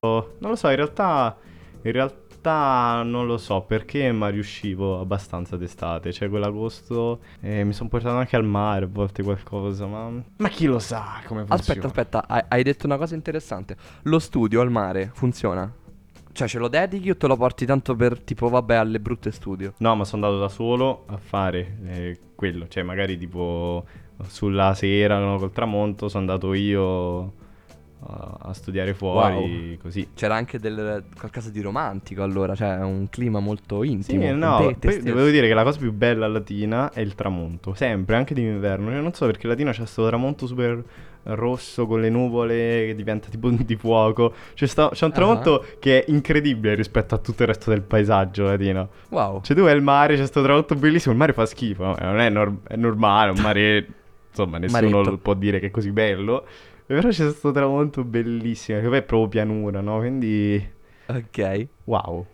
Non 0.00 0.24
lo 0.38 0.56
so, 0.56 0.68
in 0.68 0.76
realtà, 0.76 1.36
in 1.82 1.92
realtà 1.92 3.02
non 3.02 3.26
lo 3.26 3.36
so 3.36 3.60
perché, 3.62 4.10
ma 4.12 4.28
riuscivo 4.28 4.98
abbastanza 4.98 5.56
d'estate. 5.56 6.12
Cioè, 6.12 6.28
quell'agosto 6.28 7.20
eh, 7.40 7.64
mi 7.64 7.72
sono 7.72 7.88
portato 7.88 8.16
anche 8.16 8.36
al 8.36 8.44
mare 8.44 8.86
a 8.86 8.88
volte 8.90 9.22
qualcosa, 9.22 9.86
ma... 9.86 10.10
Ma 10.38 10.48
chi 10.48 10.66
lo 10.66 10.78
sa 10.78 11.20
come 11.26 11.44
funziona? 11.44 11.54
Aspetta, 11.54 11.86
aspetta, 11.86 12.24
hai, 12.26 12.42
hai 12.48 12.62
detto 12.62 12.86
una 12.86 12.96
cosa 12.96 13.14
interessante. 13.14 13.76
Lo 14.02 14.18
studio 14.18 14.62
al 14.62 14.70
mare 14.70 15.10
funziona? 15.12 15.70
Cioè, 16.32 16.48
ce 16.48 16.58
lo 16.58 16.68
dedichi 16.68 17.10
o 17.10 17.16
te 17.16 17.26
lo 17.26 17.36
porti 17.36 17.66
tanto 17.66 17.94
per 17.94 18.20
tipo, 18.20 18.48
vabbè, 18.48 18.76
alle 18.76 19.00
brutte 19.00 19.30
studio? 19.32 19.74
No, 19.78 19.96
ma 19.96 20.04
sono 20.04 20.24
andato 20.24 20.40
da 20.40 20.48
solo 20.48 21.04
a 21.08 21.18
fare 21.18 21.76
eh, 21.84 22.18
quello. 22.34 22.68
Cioè, 22.68 22.82
magari 22.82 23.18
tipo 23.18 23.84
sulla 24.28 24.72
sera, 24.74 25.18
no, 25.18 25.38
col 25.38 25.52
tramonto, 25.52 26.08
sono 26.08 26.22
andato 26.22 26.54
io 26.54 27.32
a, 28.06 28.36
a 28.48 28.52
studiare 28.54 28.94
fuori, 28.94 29.78
così. 29.82 30.08
C'era 30.14 30.34
anche 30.34 30.58
del, 30.58 31.04
qualcosa 31.18 31.50
di 31.50 31.60
romantico 31.60 32.22
allora, 32.22 32.54
cioè 32.54 32.78
un 32.80 33.08
clima 33.10 33.40
molto 33.40 33.82
Sì, 33.82 33.90
intimo. 33.92 34.26
con 34.26 34.38
no, 34.38 34.74
poi 34.78 35.00
devo 35.02 35.24
dire 35.28 35.46
che 35.48 35.54
la 35.54 35.62
cosa 35.64 35.78
più 35.78 35.92
bella 35.92 36.26
a 36.26 36.28
Latina 36.28 36.90
è 36.92 37.00
il 37.00 37.14
tramonto, 37.14 37.74
sempre, 37.74 38.16
anche 38.16 38.34
d'inverno. 38.34 38.90
Io 38.92 39.00
non 39.00 39.12
so 39.12 39.26
perché 39.26 39.46
Latina 39.46 39.70
c'è 39.72 39.78
questo 39.78 40.06
tramonto 40.06 40.46
super 40.46 40.82
rosso 41.22 41.86
con 41.86 42.00
le 42.00 42.08
nuvole 42.08 42.86
che 42.86 42.94
diventa 42.96 43.28
tipo 43.28 43.50
di 43.52 43.76
fuoco. 43.76 44.32
C'è, 44.54 44.66
sta- 44.66 44.88
c'è 44.88 45.04
un 45.04 45.10
Ah. 45.10 45.14
tramonto 45.14 45.66
che 45.78 46.02
è 46.04 46.10
incredibile 46.10 46.74
rispetto 46.74 47.14
a 47.14 47.18
tutto 47.18 47.42
il 47.42 47.48
resto 47.48 47.68
del 47.70 47.82
paesaggio 47.82 48.44
latino. 48.44 48.88
Wow. 49.10 49.42
Cioè 49.42 49.54
tu 49.54 49.62
vai 49.64 49.72
al 49.72 49.82
mare, 49.82 50.14
c'è 50.14 50.20
questo 50.20 50.42
tramonto 50.42 50.74
bellissimo, 50.74 51.12
il 51.12 51.18
mare 51.18 51.34
fa 51.34 51.44
schifo, 51.44 51.84
no? 51.84 51.96
non 52.00 52.18
è, 52.20 52.30
nor- 52.30 52.62
è 52.66 52.76
normale, 52.76 53.32
un 53.32 53.40
mare, 53.42 53.86
insomma, 54.30 54.56
nessuno 54.56 54.90
Maretto. 55.02 55.18
può 55.18 55.34
dire 55.34 55.60
che 55.60 55.66
è 55.66 55.70
così 55.70 55.90
bello. 55.92 56.46
Però 56.90 57.08
c'è 57.08 57.22
questo 57.22 57.52
tramonto 57.52 58.02
bellissimo, 58.02 58.80
che 58.80 58.88
poi 58.88 58.98
è 58.98 59.02
proprio 59.02 59.28
pianura, 59.28 59.80
no? 59.80 59.98
Quindi, 59.98 60.60
Ok. 61.06 61.68
wow. 61.84 62.26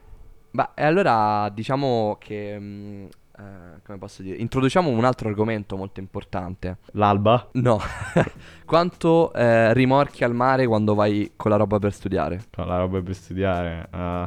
Beh, 0.51 0.69
e 0.75 0.85
allora 0.85 1.51
diciamo 1.53 2.17
che... 2.19 2.57
mm, 2.59 3.05
eh, 3.39 3.81
come 3.85 3.99
posso 3.99 4.23
dire? 4.23 4.37
Introduciamo 4.39 4.89
un 4.89 5.05
altro 5.05 5.29
argomento 5.29 5.77
molto 5.77 6.01
importante. 6.01 6.79
L'alba? 6.93 7.51
No. 7.53 7.79
Quanto 8.65 9.31
eh, 9.35 9.75
rimorchi 9.75 10.25
al 10.25 10.35
mare 10.35 10.67
quando 10.67 10.95
vai 10.95 11.33
con 11.37 11.51
la 11.51 11.59
roba 11.59 11.79
per 11.79 11.93
studiare? 11.93 12.45
No, 12.57 12.65
la 12.65 12.79
roba 12.79 13.03
per 13.03 13.15
studiare. 13.15 13.87
ah. 13.91 14.27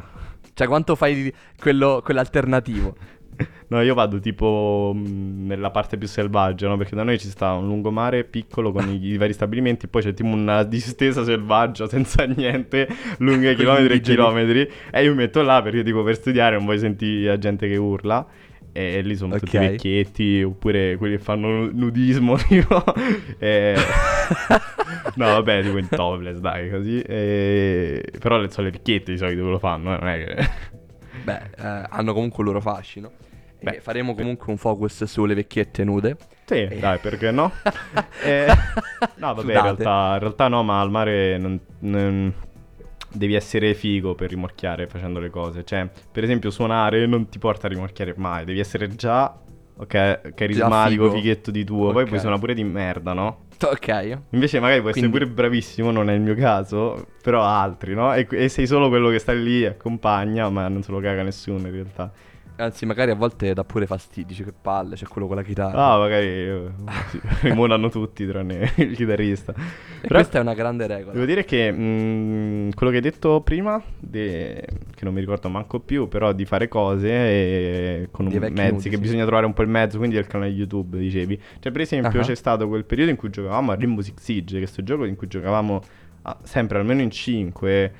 Cioè, 0.54 0.68
quanto 0.68 0.94
fai 0.94 1.34
quello, 1.58 2.02
quell'alternativo? 2.04 2.94
No, 3.68 3.80
io 3.82 3.94
vado 3.94 4.18
tipo 4.18 4.92
mh, 4.94 5.46
nella 5.46 5.70
parte 5.70 5.96
più 5.96 6.08
selvaggia, 6.08 6.66
no? 6.68 6.76
Perché 6.76 6.96
da 6.96 7.02
noi 7.04 7.18
ci 7.18 7.28
sta 7.28 7.52
un 7.52 7.66
lungomare 7.66 8.24
piccolo 8.24 8.72
con 8.72 8.88
i, 8.88 9.00
i 9.04 9.16
vari 9.16 9.32
stabilimenti, 9.32 9.86
poi 9.88 10.02
c'è 10.02 10.12
tipo 10.12 10.28
una 10.28 10.62
distesa 10.64 11.22
selvaggia 11.24 11.86
senza 11.88 12.24
niente, 12.24 12.88
gli 13.18 13.54
chilometri 13.54 13.94
e 13.94 14.00
chilometri. 14.00 14.70
E 14.90 15.04
io 15.04 15.10
mi 15.10 15.18
metto 15.18 15.42
là 15.42 15.62
perché 15.62 15.82
tipo 15.82 16.02
per 16.02 16.16
studiare 16.16 16.56
non 16.56 16.64
vuoi 16.64 16.78
sentire 16.78 17.28
la 17.28 17.38
gente 17.38 17.68
che 17.68 17.76
urla. 17.76 18.26
E 18.72 19.00
lì 19.02 19.16
sono 19.16 19.36
tutti 19.36 19.56
Ok. 19.56 19.62
vecchietti, 19.70 20.42
oppure 20.44 20.96
quelli 20.96 21.16
che 21.16 21.22
fanno 21.22 21.48
nu- 21.48 21.70
nudismo, 21.72 22.36
tipo. 22.46 22.82
E... 23.38 23.74
no, 25.16 25.26
vabbè, 25.26 25.62
tipo 25.62 25.78
in 25.78 25.88
topless, 25.88 26.38
dai, 26.38 26.70
così. 26.70 27.00
E... 27.02 28.04
Però 28.18 28.38
le- 28.38 28.48
sono 28.50 28.66
le 28.66 28.72
vecchiette 28.72 29.10
di 29.10 29.18
solito 29.18 29.42
che 29.42 29.50
lo 29.50 29.58
fanno, 29.58 29.94
eh, 29.94 29.98
non 29.98 30.08
è 30.08 30.24
che... 30.24 30.48
Beh, 31.24 31.40
eh, 31.58 31.84
hanno 31.88 32.12
comunque 32.12 32.42
il 32.44 32.48
loro 32.50 32.60
fascino. 32.60 33.10
Beh, 33.62 33.76
e 33.76 33.80
faremo 33.80 34.14
comunque 34.14 34.50
un 34.50 34.56
focus 34.58 35.04
sulle 35.04 35.34
vecchiette 35.34 35.84
nude. 35.84 36.16
Sì, 36.46 36.66
dai, 36.78 36.98
perché 36.98 37.30
no? 37.30 37.52
Eh, 38.22 38.46
no, 39.16 39.34
vabbè, 39.34 39.54
in 39.54 39.62
realtà, 39.62 40.10
in 40.14 40.18
realtà 40.20 40.48
no, 40.48 40.62
ma 40.62 40.80
al 40.80 40.90
mare 40.90 41.38
non, 41.38 41.58
non- 41.80 42.32
devi 43.12 43.34
essere 43.34 43.74
figo 43.74 44.14
per 44.14 44.30
rimorchiare 44.30 44.86
facendo 44.86 45.18
le 45.20 45.30
cose. 45.30 45.64
Cioè, 45.64 45.88
per 46.12 46.22
esempio, 46.24 46.50
suonare 46.50 47.06
non 47.06 47.28
ti 47.28 47.38
porta 47.38 47.66
a 47.66 47.70
rimorchiare 47.70 48.14
mai, 48.16 48.44
devi 48.44 48.60
essere 48.60 48.88
già, 48.94 49.36
ok, 49.76 50.32
carismatico, 50.34 51.10
fighetto 51.10 51.50
di 51.50 51.64
tuo. 51.64 51.92
Poi 51.92 52.02
Ok. 52.02 52.08
puoi 52.08 52.20
suonare 52.20 52.40
pure 52.40 52.54
di 52.54 52.64
merda, 52.64 53.12
no? 53.12 53.46
Ok. 53.62 54.18
Invece 54.30 54.58
magari 54.60 54.80
puoi 54.80 54.92
essere 54.92 55.08
Quindi- 55.08 55.10
pure 55.10 55.26
bravissimo, 55.26 55.90
non 55.90 56.08
è 56.08 56.14
il 56.14 56.20
mio 56.20 56.34
caso, 56.34 57.08
però 57.22 57.42
altri, 57.44 57.94
no? 57.94 58.14
E, 58.14 58.26
e 58.30 58.48
sei 58.48 58.66
solo 58.66 58.88
quello 58.88 59.10
che 59.10 59.18
sta 59.18 59.32
lì, 59.32 59.66
accompagna, 59.66 60.48
ma 60.48 60.68
non 60.68 60.82
se 60.82 60.90
lo 60.92 61.00
caga 61.00 61.22
nessuno 61.22 61.66
in 61.66 61.72
realtà. 61.72 62.10
Anzi, 62.60 62.84
magari 62.86 63.10
a 63.10 63.14
volte 63.14 63.52
dà 63.54 63.64
pure 63.64 63.86
fastidio. 63.86 64.26
Dice 64.28 64.44
che 64.44 64.52
palle, 64.60 64.94
c'è 64.94 65.06
quello 65.06 65.26
con 65.26 65.36
la 65.36 65.42
chitarra. 65.42 65.92
Ah, 65.92 65.98
magari 65.98 66.26
eh, 66.26 66.70
rimonano 67.42 67.88
tutti 67.88 68.26
tranne 68.26 68.72
il 68.78 68.94
chitarrista. 68.94 69.52
e 69.52 70.06
Però 70.06 70.14
questa 70.18 70.38
è 70.38 70.40
una 70.40 70.54
grande 70.54 70.86
regola. 70.86 71.12
devo 71.12 71.24
dire 71.24 71.44
che 71.44 71.70
mh, 71.72 72.74
quello 72.74 72.90
che 72.90 72.98
hai 72.98 73.02
detto 73.02 73.40
prima, 73.40 73.82
de- 73.98 74.64
che 74.94 75.04
non 75.04 75.14
mi 75.14 75.20
ricordo 75.20 75.48
manco 75.48 75.80
più, 75.80 76.08
però 76.08 76.32
di 76.32 76.44
fare 76.44 76.68
cose 76.68 77.08
e 77.10 78.08
con 78.10 78.28
Dei 78.28 78.36
un 78.36 78.52
mezzi, 78.52 78.72
nudi, 78.72 78.88
che 78.90 78.96
sì. 78.96 79.00
bisogna 79.00 79.24
trovare 79.24 79.46
un 79.46 79.52
po' 79.54 79.62
il 79.62 79.68
mezzo, 79.68 79.98
quindi 79.98 80.16
il 80.16 80.26
canale 80.26 80.50
YouTube, 80.50 80.98
dicevi. 80.98 81.40
Cioè, 81.60 81.72
per 81.72 81.80
esempio, 81.80 82.20
Ah. 82.20 82.22
c'è 82.22 82.34
stato 82.34 82.68
quel 82.68 82.84
periodo 82.84 83.10
in 83.10 83.16
cui 83.16 83.30
giocavamo 83.30 83.72
a 83.72 83.74
Rainbow 83.74 84.02
Six 84.02 84.20
Siege, 84.20 84.58
questo 84.58 84.82
gioco 84.82 85.04
in 85.04 85.16
cui 85.16 85.26
giocavamo 85.28 85.80
ah, 86.22 86.38
sempre 86.42 86.78
almeno 86.78 87.00
in 87.00 87.10
5 87.10 87.92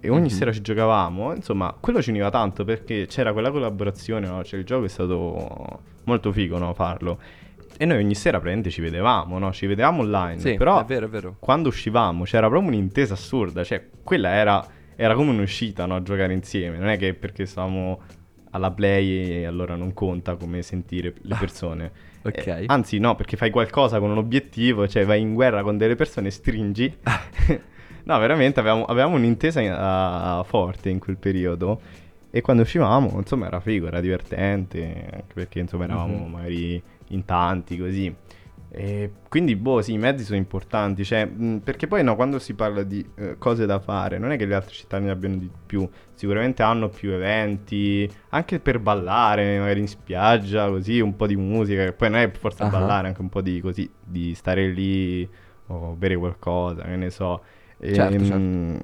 e 0.00 0.08
ogni 0.08 0.22
Mhm. 0.22 0.28
sera 0.28 0.52
ci 0.52 0.60
giocavamo, 0.62 1.34
insomma, 1.34 1.74
quello 1.78 2.00
ci 2.02 2.10
univa 2.10 2.30
tanto 2.30 2.64
perché 2.64 3.06
c'era 3.06 3.32
quella 3.32 3.50
collaborazione, 3.50 4.26
no? 4.26 4.42
Cioè 4.42 4.58
il 4.58 4.64
gioco 4.66 4.84
è 4.84 4.88
stato 4.88 5.80
molto 6.04 6.32
figo, 6.32 6.58
no, 6.58 6.72
farlo. 6.74 7.18
E 7.76 7.84
noi 7.86 7.98
ogni 7.98 8.14
sera 8.14 8.36
praticamente 8.38 8.70
ci 8.70 8.80
vedevamo, 8.82 9.38
no? 9.38 9.52
Ci 9.52 9.66
vedevamo 9.66 10.02
online, 10.02 10.38
Sì, 10.40 10.54
però 10.54 10.80
è 10.80 10.84
vero, 10.84 11.06
è 11.06 11.08
vero. 11.08 11.36
quando 11.38 11.68
uscivamo 11.68 12.24
c'era 12.24 12.48
proprio 12.48 12.68
un'intesa 12.70 13.14
assurda, 13.14 13.64
cioè 13.64 13.86
quella 14.02 14.30
era, 14.30 14.66
era 14.96 15.14
come 15.14 15.30
un'uscita, 15.30 15.86
no? 15.86 16.02
Giocare 16.02 16.32
insieme, 16.34 16.76
non 16.78 16.88
è 16.88 16.98
che 16.98 17.14
perché 17.14 17.46
stavamo 17.46 18.00
alla 18.52 18.70
play 18.72 19.30
e 19.42 19.44
allora 19.46 19.76
non 19.76 19.94
conta 19.94 20.34
come 20.36 20.60
sentire 20.62 21.14
le 21.22 21.36
persone. 21.38 21.92
Ok. 22.22 22.46
Eh, 22.46 22.64
anzi 22.66 22.98
no, 22.98 23.14
perché 23.14 23.38
fai 23.38 23.48
qualcosa 23.48 23.98
con 23.98 24.10
un 24.10 24.18
obiettivo, 24.18 24.86
cioè 24.86 25.06
vai 25.06 25.22
in 25.22 25.32
guerra 25.32 25.62
con 25.62 25.78
delle 25.78 25.94
persone, 25.94 26.30
stringi. 26.30 26.94
no, 28.12 28.18
veramente 28.18 28.60
avevamo, 28.60 28.84
avevamo 28.84 29.16
un'intesa 29.16 29.60
ah, 30.38 30.42
forte 30.44 30.88
in 30.90 30.98
quel 30.98 31.16
periodo. 31.16 31.80
E 32.32 32.42
quando 32.42 32.62
uscivamo, 32.62 33.12
insomma, 33.18 33.46
era 33.46 33.58
figo, 33.60 33.88
era 33.88 34.00
divertente, 34.00 35.08
anche 35.12 35.32
perché 35.34 35.58
insomma 35.58 35.84
eravamo 35.84 36.24
Mhm. 36.26 36.30
magari 36.30 36.80
in 37.08 37.24
tanti 37.24 37.76
così. 37.76 38.14
E 38.72 39.10
quindi, 39.28 39.56
boh, 39.56 39.82
sì, 39.82 39.94
i 39.94 39.98
mezzi 39.98 40.22
sono 40.22 40.38
importanti, 40.38 41.04
cioè, 41.04 41.24
mh, 41.26 41.58
perché 41.64 41.88
poi 41.88 42.04
no, 42.04 42.14
quando 42.14 42.38
si 42.38 42.54
parla 42.54 42.84
di 42.84 43.04
eh, 43.16 43.36
cose 43.36 43.66
da 43.66 43.80
fare, 43.80 44.18
non 44.18 44.30
è 44.30 44.36
che 44.36 44.44
le 44.46 44.54
altre 44.54 44.72
città 44.72 45.00
ne 45.00 45.10
abbiano 45.10 45.38
di 45.38 45.50
più, 45.66 45.88
sicuramente 46.14 46.62
hanno 46.62 46.88
più 46.88 47.10
eventi, 47.10 48.08
anche 48.28 48.60
per 48.60 48.78
ballare, 48.78 49.58
magari 49.58 49.80
in 49.80 49.88
spiaggia, 49.88 50.68
così, 50.68 51.00
un 51.00 51.16
po' 51.16 51.26
di 51.26 51.34
musica, 51.34 51.84
che 51.84 51.92
poi 51.92 52.10
non 52.10 52.20
è 52.20 52.30
forza 52.30 52.66
Ah. 52.66 52.68
ballare, 52.68 53.08
anche 53.08 53.20
un 53.22 53.28
po' 53.28 53.40
di 53.40 53.60
così, 53.60 53.90
di 54.04 54.34
stare 54.36 54.68
lì 54.68 55.28
o 55.66 55.94
bere 55.96 56.14
qualcosa, 56.16 56.82
che 56.84 56.94
ne 56.96 57.10
so. 57.10 57.42
E, 57.80 57.94
Certo, 57.94 58.24
certo. 58.24 58.38
mh, 58.38 58.78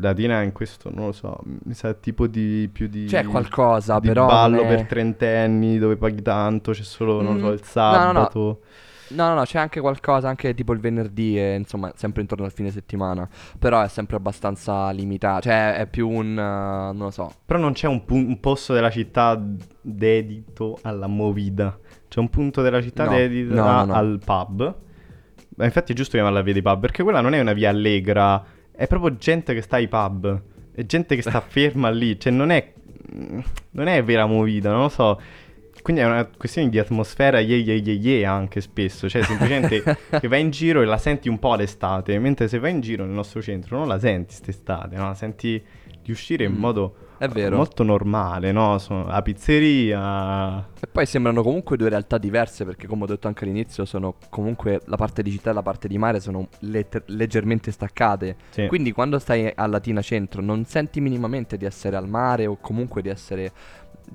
Latina 0.00 0.42
in 0.42 0.52
questo, 0.52 0.90
non 0.92 1.06
lo 1.06 1.12
so, 1.12 1.38
mi 1.44 1.74
sa 1.74 1.92
tipo 1.94 2.26
di 2.26 2.68
più 2.72 2.88
di... 2.88 3.04
C'è 3.06 3.24
qualcosa, 3.24 3.98
di 3.98 4.08
però. 4.08 4.26
ballo 4.26 4.56
non 4.56 4.64
è- 4.64 4.68
per 4.76 4.86
trentenni 4.86 5.78
dove 5.78 5.96
paghi 5.96 6.22
tanto, 6.22 6.72
c'è 6.72 6.82
solo, 6.82 7.20
non 7.22 7.34
lo 7.34 7.38
so, 7.38 7.48
Mm, 7.48 7.52
il 7.52 7.60
no, 7.86 7.98
no, 7.98 8.12
no. 8.12 8.28
sabato. 8.30 8.60
No, 9.08 9.28
no, 9.28 9.34
no, 9.34 9.42
c'è 9.44 9.58
anche 9.58 9.80
qualcosa, 9.80 10.28
anche 10.28 10.54
tipo 10.54 10.72
il 10.72 10.80
venerdì, 10.80 11.38
e, 11.38 11.54
insomma, 11.56 11.92
sempre 11.94 12.22
intorno 12.22 12.44
al 12.46 12.52
fine 12.52 12.70
settimana. 12.70 13.28
Però 13.58 13.80
è 13.82 13.88
sempre 13.88 14.16
abbastanza 14.16 14.90
limitato. 14.90 15.42
Cioè, 15.42 15.74
è 15.76 15.86
più 15.86 16.08
un. 16.08 16.30
eh, 16.38 16.92
non 16.92 16.96
lo 16.98 17.10
so. 17.10 17.32
Però 17.44 17.58
non 17.60 17.72
c'è 17.74 17.86
un, 17.86 18.04
pu- 18.04 18.14
un 18.16 18.40
posto 18.40 18.72
della 18.72 18.90
città 18.90 19.40
dedito 19.80 20.78
alla 20.82 21.06
movida. 21.06 21.78
C'è 22.08 22.18
un 22.20 22.28
punto 22.30 22.62
della 22.62 22.80
città 22.82 23.04
No, 23.04 23.10
dedito 23.10 23.52
no, 23.54 23.70
no, 23.70 23.84
no. 23.84 23.92
al 23.92 24.18
pub. 24.24 24.74
Ma 25.56 25.64
infatti 25.64 25.92
è 25.92 25.94
giusto 25.94 26.12
chiamarla 26.12 26.42
via 26.42 26.52
dei 26.52 26.62
pub, 26.62 26.80
perché 26.80 27.02
quella 27.02 27.20
non 27.20 27.34
è 27.34 27.40
una 27.40 27.52
via 27.52 27.70
allegra, 27.70 28.44
è 28.72 28.86
proprio 28.86 29.16
gente 29.16 29.54
che 29.54 29.62
sta 29.62 29.76
ai 29.76 29.88
pub. 29.88 30.42
È 30.74 30.84
gente 30.84 31.14
che 31.14 31.22
sta 31.22 31.40
ferma 31.46 31.90
lì, 31.90 32.18
cioè 32.18 32.32
non 32.32 32.50
è 32.50 32.72
non 33.70 33.86
è 33.86 34.02
vera 34.02 34.26
movida, 34.26 34.70
non 34.72 34.82
lo 34.82 34.88
so. 34.88 35.20
Quindi 35.82 36.00
è 36.00 36.06
una 36.06 36.24
questione 36.24 36.70
di 36.70 36.78
atmosfera 36.78 37.40
ye 37.40 37.56
ye 37.56 37.74
ye 37.74 37.92
ye 37.92 38.24
anche 38.24 38.62
spesso, 38.62 39.08
cioè 39.08 39.22
semplicemente 39.22 39.82
che 40.18 40.28
vai 40.28 40.40
in 40.40 40.50
giro 40.50 40.80
e 40.80 40.86
la 40.86 40.96
senti 40.96 41.28
un 41.28 41.38
po' 41.38 41.54
l'estate, 41.56 42.18
mentre 42.18 42.48
se 42.48 42.58
vai 42.58 42.70
in 42.70 42.80
giro 42.80 43.04
nel 43.04 43.12
nostro 43.12 43.42
centro 43.42 43.76
non 43.76 43.86
la 43.86 43.98
senti 43.98 44.34
st'estate, 44.34 44.96
no? 44.96 45.08
La 45.08 45.14
senti 45.14 45.62
di 46.02 46.10
uscire 46.10 46.44
in 46.44 46.52
Mm, 46.52 46.58
modo 46.58 46.94
è 47.24 47.28
vero. 47.28 47.56
molto 47.56 47.82
normale, 47.82 48.52
no? 48.52 48.78
Sono- 48.78 49.06
la 49.06 49.22
pizzeria, 49.22 50.58
E 50.80 50.86
poi 50.86 51.06
sembrano 51.06 51.42
comunque 51.42 51.76
due 51.76 51.88
realtà 51.88 52.18
diverse 52.18 52.64
perché 52.64 52.86
come 52.86 53.04
ho 53.04 53.06
detto 53.06 53.26
anche 53.28 53.44
all'inizio 53.44 53.84
sono 53.84 54.14
comunque 54.30 54.80
la 54.86 54.96
parte 54.96 55.22
di 55.22 55.30
città 55.30 55.50
e 55.50 55.52
la 55.52 55.62
parte 55.62 55.88
di 55.88 55.98
mare 55.98 56.20
sono 56.20 56.48
letter- 56.60 57.04
leggermente 57.06 57.70
staccate. 57.70 58.36
sì. 58.50 58.66
Quindi 58.66 58.92
quando 58.92 59.18
stai 59.18 59.50
a 59.54 59.66
Latina 59.66 60.02
Centro 60.02 60.42
non 60.42 60.64
senti 60.64 61.00
minimamente 61.00 61.56
di 61.56 61.64
essere 61.64 61.96
al 61.96 62.08
mare 62.08 62.46
o 62.46 62.56
comunque 62.60 63.02
di 63.02 63.08
essere, 63.08 63.52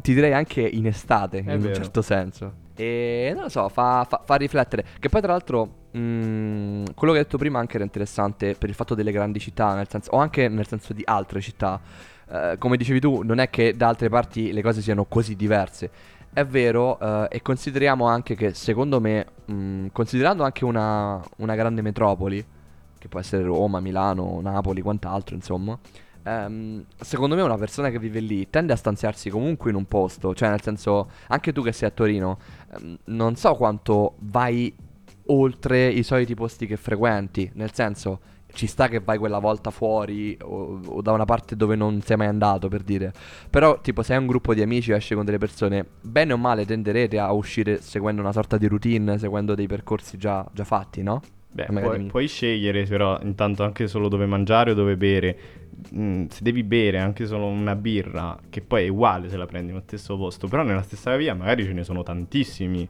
ti 0.02 0.14
direi 0.14 0.34
anche 0.34 0.62
in 0.62 0.86
estate 0.88 1.38
È 1.40 1.52
in 1.54 1.60
vero. 1.60 1.68
un 1.70 1.74
certo 1.74 2.02
senso. 2.02 2.54
E 2.76 3.32
non 3.34 3.44
lo 3.44 3.50
so, 3.50 3.68
fa, 3.68 4.06
fa- 4.08 4.22
fa 4.24 4.36
riflettere. 4.36 4.86
Che 5.00 5.10
poi 5.10 5.20
tra 5.22 5.32
l'altro 5.34 5.88
mm, 5.98 6.86
quello 6.96 7.12
che 7.14 7.20
hai 7.20 7.24
detto 7.26 7.38
prima 7.38 7.60
anche 7.60 7.76
era 7.76 7.84
interessante 7.84 8.56
per 8.56 8.70
il 8.70 8.76
fatto 8.76 8.96
delle 8.96 9.12
grandi 9.12 9.40
città, 9.40 9.74
nel 9.76 9.90
senso, 9.90 10.12
o 10.12 10.18
anche 10.18 10.48
nel 10.48 10.66
senso 10.68 10.94
di 10.94 11.02
altre 11.04 11.42
città. 11.42 11.80
Eh, 12.32 12.56
come 12.60 12.78
dicevi 12.78 13.00
tu, 13.00 13.22
non 13.24 13.40
è 13.40 13.50
che 13.50 13.76
da 13.76 13.88
altre 13.88 14.10
parti 14.10 14.52
le 14.52 14.62
cose 14.62 14.82
siano 14.82 15.06
così 15.06 15.36
diverse. 15.36 15.90
È 16.32 16.46
vero, 16.46 17.00
eh, 17.00 17.28
e 17.38 17.42
consideriamo 17.42 18.06
anche 18.08 18.36
che 18.36 18.54
secondo 18.54 19.00
me, 19.02 19.26
mm, 19.52 19.88
considerando 19.92 20.44
anche 20.44 20.64
una, 20.64 21.20
una 21.38 21.56
grande 21.56 21.82
metropoli, 21.82 22.46
che 23.00 23.08
può 23.08 23.20
essere 23.20 23.44
Roma, 23.44 23.80
Milano, 23.80 24.40
Napoli, 24.42 24.82
quant'altro, 24.82 25.36
insomma. 25.36 25.78
ehm, 26.24 26.86
secondo 27.00 27.36
me 27.36 27.42
una 27.42 27.58
persona 27.58 27.90
che 27.90 27.98
vive 28.00 28.20
lì 28.20 28.50
tende 28.50 28.74
a 28.74 28.76
stanziarsi 28.76 29.30
comunque 29.30 29.70
in 29.72 29.76
un 29.78 29.86
posto, 29.86 30.36
cioè 30.36 30.50
nel 30.50 30.62
senso, 30.62 31.10
anche 31.28 31.52
tu 31.54 31.64
che 31.64 31.72
sei 31.72 31.88
a 31.88 31.92
Torino, 31.92 32.38
ehm, 32.76 32.98
non 33.06 33.36
so 33.36 33.56
quanto 33.56 34.16
vai 34.20 34.74
oltre 35.28 35.88
i 35.90 36.04
soliti 36.04 36.34
posti 36.36 36.66
che 36.68 36.78
frequenti, 36.78 37.50
nel 37.56 37.74
senso, 37.74 38.20
ci 38.54 38.68
sta 38.68 38.88
che 38.88 39.00
vai 39.00 39.18
quella 39.18 39.40
volta 39.40 39.70
fuori 39.70 40.38
o, 40.42 40.80
o, 40.86 41.02
da 41.02 41.12
una 41.12 41.26
parte 41.26 41.56
dove 41.56 41.76
non 41.76 42.02
sei 42.02 42.18
mai 42.18 42.28
andato 42.28 42.68
per 42.68 42.82
dire. 42.82 43.14
Però 43.50 43.80
tipo 43.82 44.02
se 44.02 44.14
hai 44.14 44.20
un 44.20 44.28
gruppo 44.28 44.54
di 44.54 44.62
amici 44.62 44.92
o 44.92 44.96
esci 44.96 45.16
con 45.16 45.26
delle 45.26 45.38
persone, 45.38 45.86
bene 46.02 46.34
o 46.34 46.38
male 46.38 46.66
tenderete 46.66 47.20
a 47.20 47.32
uscire 47.32 47.82
seguendo 47.82 48.22
una 48.22 48.32
sorta 48.32 48.58
di 48.58 48.68
routine, 48.68 49.18
seguendo 49.18 49.56
dei 49.56 49.68
percorsi 49.68 50.18
già, 50.18 50.46
già 50.52 50.64
fatti, 50.64 51.04
no? 51.04 51.22
Beh, 51.52 51.66
puoi, 51.66 52.04
puoi, 52.06 52.28
scegliere 52.28 52.84
però 52.84 53.20
intanto 53.24 53.64
anche 53.64 53.88
solo 53.88 54.08
dove 54.08 54.28
mangiare 54.28 54.72
o 54.72 54.74
dove 54.74 54.96
bere. 54.98 55.38
Mm, 55.96 56.26
se 56.28 56.44
devi 56.44 56.64
bere 56.64 57.00
anche 57.00 57.26
solo 57.26 57.48
una 57.48 57.76
birra, 57.76 58.38
che 58.50 58.62
poi 58.62 58.86
è 58.86 58.88
uguale 58.90 59.30
se 59.30 59.38
la 59.38 59.46
prendi 59.46 59.72
nello 59.72 59.82
stesso 59.86 60.16
posto, 60.18 60.48
però 60.48 60.62
nella 60.64 60.84
stessa 60.84 61.16
via 61.16 61.34
magari 61.34 61.64
ce 61.64 61.74
ne 61.74 61.84
sono 61.84 62.04
tantissimi 62.04 62.88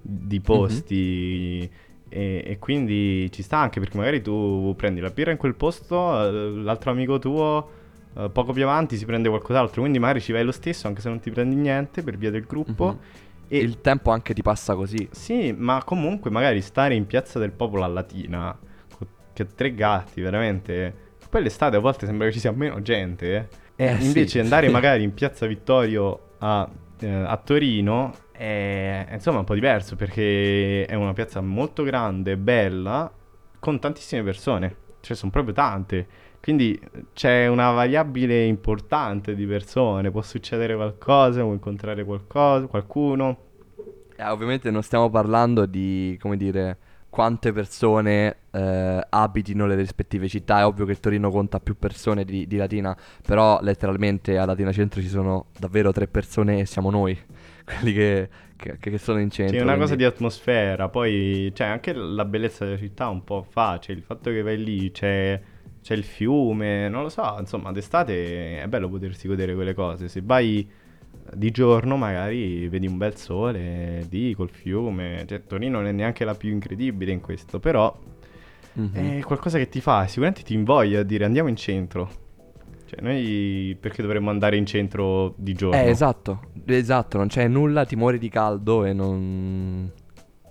di 0.00 0.40
posti. 0.40 1.58
Mm-hmm 1.60 1.90
e, 2.12 2.42
e, 2.46 2.58
quindi 2.58 3.30
ci 3.32 3.42
sta 3.42 3.58
anche 3.58 3.80
perché 3.80 3.96
magari 3.96 4.20
tu 4.20 4.74
prendi 4.76 5.00
la 5.00 5.10
birra 5.10 5.30
in 5.30 5.38
quel 5.38 5.54
posto, 5.54 6.26
eh, 6.26 6.30
l'altro 6.62 6.90
amico 6.90 7.18
tuo 7.18 7.80
eh, 8.16 8.28
poco 8.30 8.52
più 8.52 8.62
avanti 8.62 8.96
si 8.96 9.06
prende 9.06 9.28
qualcos'altro, 9.28 9.80
quindi 9.80 9.98
magari 9.98 10.20
ci 10.20 10.32
vai 10.32 10.44
lo 10.44 10.52
stesso 10.52 10.86
anche 10.86 11.00
se 11.00 11.08
non 11.08 11.20
ti 11.20 11.30
prendi 11.30 11.56
niente 11.56 12.02
per 12.02 12.16
via 12.16 12.30
del 12.30 12.44
gruppo. 12.44 12.86
Mm-hmm. 12.86 13.20
E 13.48 13.58
il 13.58 13.80
tempo 13.80 14.10
anche 14.10 14.32
ti 14.32 14.42
passa 14.42 14.74
così. 14.74 15.08
Sì, 15.10 15.52
ma 15.52 15.82
comunque 15.84 16.30
magari 16.30 16.62
stare 16.62 16.94
in 16.94 17.06
piazza 17.06 17.38
del 17.38 17.50
popolo 17.50 17.84
a 17.84 17.86
Latina 17.86 18.56
con 18.96 19.46
tre 19.54 19.74
gatti, 19.74 20.22
veramente. 20.22 21.10
Poi 21.28 21.42
l'estate 21.42 21.76
a 21.76 21.78
volte 21.78 22.06
sembra 22.06 22.26
che 22.26 22.32
ci 22.32 22.40
sia 22.40 22.52
meno 22.52 22.80
gente. 22.80 23.48
Eh. 23.76 23.84
Eh, 23.84 23.92
invece 24.00 24.28
sì, 24.28 24.38
andare 24.38 24.68
magari 24.70 25.02
in 25.02 25.12
piazza 25.12 25.46
Vittorio 25.46 26.34
a, 26.38 26.68
eh, 27.00 27.08
a 27.08 27.36
Torino 27.36 28.14
è 28.42 29.12
insomma 29.12 29.38
un 29.38 29.44
po' 29.44 29.54
diverso 29.54 29.94
perché 29.94 30.84
è 30.84 30.94
una 30.94 31.12
piazza 31.12 31.40
molto 31.40 31.84
grande, 31.84 32.36
bella, 32.36 33.10
con 33.60 33.78
tantissime 33.78 34.24
persone, 34.24 34.76
cioè 35.00 35.16
sono 35.16 35.30
proprio 35.30 35.54
tante. 35.54 36.06
Quindi 36.40 36.80
c'è 37.12 37.46
una 37.46 37.70
variabile 37.70 38.44
importante 38.44 39.36
di 39.36 39.46
persone, 39.46 40.10
può 40.10 40.22
succedere 40.22 40.74
qualcosa, 40.74 41.42
può 41.42 41.52
incontrare 41.52 42.04
qualcosa, 42.04 42.66
qualcuno. 42.66 43.38
Eh, 44.16 44.24
ovviamente 44.24 44.72
non 44.72 44.82
stiamo 44.82 45.08
parlando 45.08 45.64
di, 45.64 46.18
come 46.20 46.36
dire, 46.36 46.78
quante 47.08 47.52
persone 47.52 48.38
eh, 48.50 49.06
abitino 49.08 49.66
le 49.66 49.76
rispettive 49.76 50.26
città. 50.26 50.58
È 50.58 50.66
ovvio 50.66 50.84
che 50.84 50.98
Torino 50.98 51.30
conta 51.30 51.60
più 51.60 51.78
persone 51.78 52.24
di, 52.24 52.48
di 52.48 52.56
Latina, 52.56 52.96
però 53.24 53.60
letteralmente 53.62 54.36
a 54.36 54.44
Latina 54.44 54.72
Centro 54.72 55.00
ci 55.00 55.08
sono 55.08 55.46
davvero 55.56 55.92
tre 55.92 56.08
persone 56.08 56.58
e 56.58 56.66
siamo 56.66 56.90
noi 56.90 57.16
quelli 57.64 57.92
che, 57.92 58.28
che, 58.56 58.76
che, 58.78 58.98
sono 58.98 59.20
in 59.20 59.30
centro. 59.30 59.54
Sì, 59.54 59.60
è 59.60 59.62
una 59.62 59.72
quindi... 59.74 59.90
cosa 59.90 59.96
di 59.96 60.04
atmosfera, 60.04 60.88
poi 60.88 61.50
c'è 61.54 61.64
anche 61.64 61.92
la 61.92 62.24
bellezza 62.24 62.64
della 62.64 62.78
città 62.78 63.08
un 63.08 63.24
po' 63.24 63.42
fa, 63.48 63.78
cioè 63.80 63.94
il 63.94 64.02
fatto 64.02 64.30
che 64.30 64.42
vai 64.42 64.62
lì, 64.62 64.90
c'è, 64.90 65.40
c'è 65.82 65.94
il 65.94 66.04
fiume, 66.04 66.88
non 66.88 67.02
lo 67.02 67.08
so, 67.08 67.36
insomma 67.38 67.72
d'estate 67.72 68.62
è 68.62 68.66
bello 68.68 68.88
potersi 68.88 69.28
godere 69.28 69.54
quelle 69.54 69.74
cose, 69.74 70.08
se 70.08 70.20
vai 70.22 70.68
di 71.34 71.50
giorno 71.50 71.96
magari 71.96 72.68
vedi 72.68 72.86
un 72.86 72.96
bel 72.96 73.16
sole 73.16 74.06
lì 74.10 74.34
col 74.34 74.50
fiume, 74.50 75.24
cioè 75.26 75.42
Torino 75.46 75.78
non 75.78 75.86
è 75.86 75.92
neanche 75.92 76.24
la 76.24 76.34
più 76.34 76.50
incredibile 76.50 77.12
in 77.12 77.20
questo, 77.20 77.58
però 77.60 77.96
mm-hmm. 78.78 79.18
è 79.18 79.22
qualcosa 79.22 79.58
che 79.58 79.68
ti 79.68 79.80
fa, 79.80 80.06
sicuramente 80.06 80.42
ti 80.42 80.54
invoglia 80.54 81.00
a 81.00 81.02
dire 81.02 81.24
andiamo 81.24 81.48
in 81.48 81.56
centro. 81.56 82.21
Cioè, 82.92 83.00
noi 83.00 83.74
perché 83.80 84.02
dovremmo 84.02 84.28
andare 84.28 84.56
in 84.56 84.66
centro 84.66 85.32
di 85.38 85.54
giorno? 85.54 85.80
Eh, 85.80 85.88
esatto, 85.88 86.42
esatto, 86.66 87.16
non 87.16 87.28
c'è 87.28 87.48
nulla, 87.48 87.86
ti 87.86 87.96
muori 87.96 88.18
di 88.18 88.28
caldo 88.28 88.84
e 88.84 88.92
non... 88.92 89.90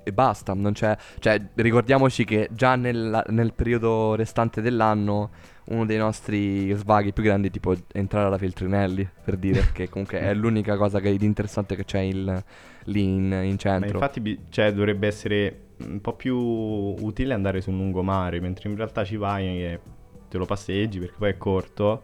E 0.04 0.12
basta, 0.12 0.54
non 0.56 0.74
c'è... 0.74 0.98
Cioè, 1.20 1.40
ricordiamoci 1.54 2.26
che 2.26 2.50
già 2.52 2.76
nel, 2.76 3.24
nel 3.28 3.54
periodo 3.54 4.16
restante 4.16 4.62
dell'anno 4.62 5.30
uno 5.66 5.86
dei 5.86 5.98
nostri 5.98 6.72
svaghi 6.74 7.14
più 7.14 7.22
grandi 7.22 7.52
tipo 7.52 7.76
entrare 7.94 8.26
alla 8.26 8.40
Feltrinelli, 8.40 9.08
per 9.24 9.38
dire, 9.38 9.68
che 9.72 9.88
comunque 9.88 10.20
è 10.20 10.34
l'unica 10.34 10.76
cosa 10.78 11.00
che, 11.00 11.16
di 11.16 11.26
interessante 11.26 11.76
che 11.76 11.86
c'è 11.86 12.00
il, 12.00 12.44
lì 12.86 13.04
in, 13.04 13.40
in 13.44 13.58
centro. 13.60 14.00
Ma 14.00 14.06
infatti 14.06 14.46
cioè, 14.50 14.74
dovrebbe 14.74 15.06
essere 15.06 15.60
un 15.86 16.02
po' 16.02 16.16
più 16.16 16.36
utile 16.36 17.36
andare 17.36 17.62
su 17.62 17.70
un 17.70 17.78
lungomare, 17.78 18.40
mentre 18.40 18.68
in 18.68 18.76
realtà 18.76 19.04
ci 19.04 19.16
vai 19.16 19.64
e 19.64 19.80
te 20.28 20.38
lo 20.38 20.46
passeggi 20.46 20.98
perché 20.98 21.16
poi 21.18 21.30
è 21.30 21.38
corto 21.38 22.04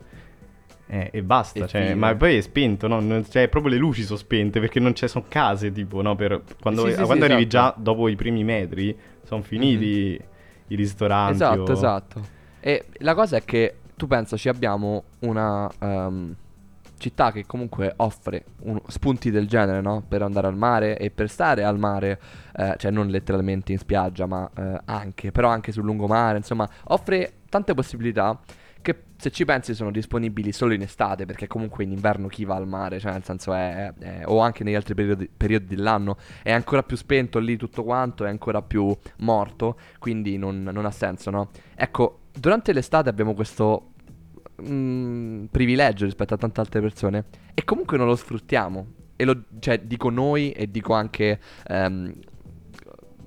eh, 0.89 1.10
e 1.12 1.21
basta, 1.21 1.67
cioè, 1.67 1.93
ma 1.95 2.15
poi 2.15 2.38
è 2.38 2.41
spento, 2.41 2.88
no? 2.88 3.02
Non, 3.02 3.26
cioè, 3.30 3.50
proprio 3.50 3.73
le 3.73 3.78
luci 3.78 4.04
sono 4.04 4.17
spente 4.17 4.62
perché 4.62 4.80
non 4.80 4.93
c'è, 4.93 5.08
sono 5.08 5.26
case, 5.28 5.71
tipo, 5.71 6.02
no? 6.02 6.15
Per, 6.15 6.43
quando, 6.62 6.86
sì, 6.86 6.93
sì, 6.93 7.02
quando 7.04 7.26
sì, 7.26 7.32
arrivi 7.32 7.47
esatto. 7.47 7.76
già 7.76 7.82
dopo 7.82 8.08
i 8.08 8.15
primi 8.15 8.43
metri, 8.45 8.97
sono 9.23 9.41
finiti 9.41 9.86
mm-hmm. 9.86 10.30
i 10.67 10.76
ristoranti. 10.76 11.34
Esatto, 11.34 11.62
o... 11.62 11.71
esatto. 11.71 12.21
E 12.62 12.86
la 13.00 13.13
cosa 13.13 13.36
è 13.38 13.43
che 13.43 13.76
tu 13.95 14.08
pensaci, 14.08 14.47
abbiamo 14.47 15.04
una 15.19 15.69
um, 15.80 16.34
città 16.97 17.32
che 17.32 17.45
comunque 17.45 17.93
offre 17.97 18.45
un, 18.62 18.80
spunti 18.88 19.30
del 19.30 19.47
genere, 19.47 19.82
no? 19.82 20.04
Per 20.08 20.21
andare 20.21 20.47
al 20.47 20.56
mare 20.56 20.97
e 20.97 21.12
per 21.12 21.30
stare 21.30 21.65
al 21.65 21.78
mare, 21.78 22.19
eh, 22.56 22.76
cioè 22.78 22.91
non 22.91 23.08
letteralmente 23.08 23.73
in 23.73 23.78
spiaggia, 23.78 24.26
ma 24.26 24.50
eh, 24.56 24.80
anche, 24.86 25.32
però 25.32 25.50
anche 25.50 25.73
sul 25.73 25.84
lungomare, 25.84 26.38
insomma, 26.38 26.67
offre 26.86 27.34
tante 27.50 27.73
possibilità 27.73 28.39
che 28.81 29.03
se 29.17 29.31
ci 29.31 29.45
pensi 29.45 29.73
sono 29.73 29.91
disponibili 29.91 30.51
solo 30.51 30.73
in 30.73 30.81
estate, 30.81 31.25
perché 31.25 31.47
comunque 31.47 31.83
in 31.83 31.91
inverno 31.91 32.27
chi 32.27 32.45
va 32.45 32.55
al 32.55 32.67
mare, 32.67 32.99
cioè 32.99 33.11
nel 33.11 33.23
senso 33.23 33.53
è, 33.53 33.93
è 33.97 34.21
o 34.25 34.39
anche 34.39 34.63
negli 34.63 34.75
altri 34.75 34.93
periodi, 34.93 35.29
periodi, 35.35 35.75
dell'anno, 35.75 36.17
è 36.43 36.51
ancora 36.51 36.83
più 36.83 36.95
spento 36.95 37.39
lì 37.39 37.57
tutto 37.57 37.83
quanto, 37.83 38.25
è 38.25 38.29
ancora 38.29 38.61
più 38.61 38.95
morto, 39.19 39.77
quindi 39.99 40.37
non, 40.37 40.63
non 40.63 40.85
ha 40.85 40.91
senso, 40.91 41.29
no? 41.31 41.49
Ecco, 41.75 42.19
durante 42.31 42.73
l'estate 42.73 43.09
abbiamo 43.09 43.33
questo 43.33 43.93
mm, 44.61 45.45
privilegio 45.45 46.05
rispetto 46.05 46.33
a 46.33 46.37
tante 46.37 46.59
altre 46.59 46.81
persone 46.81 47.25
e 47.53 47.63
comunque 47.63 47.97
non 47.97 48.07
lo 48.07 48.15
sfruttiamo. 48.15 48.87
E 49.15 49.25
lo, 49.25 49.45
cioè, 49.57 49.79
dico 49.79 50.11
noi 50.11 50.51
e 50.51 50.69
dico 50.69 50.93
anche, 50.93 51.39
um, 51.69 52.13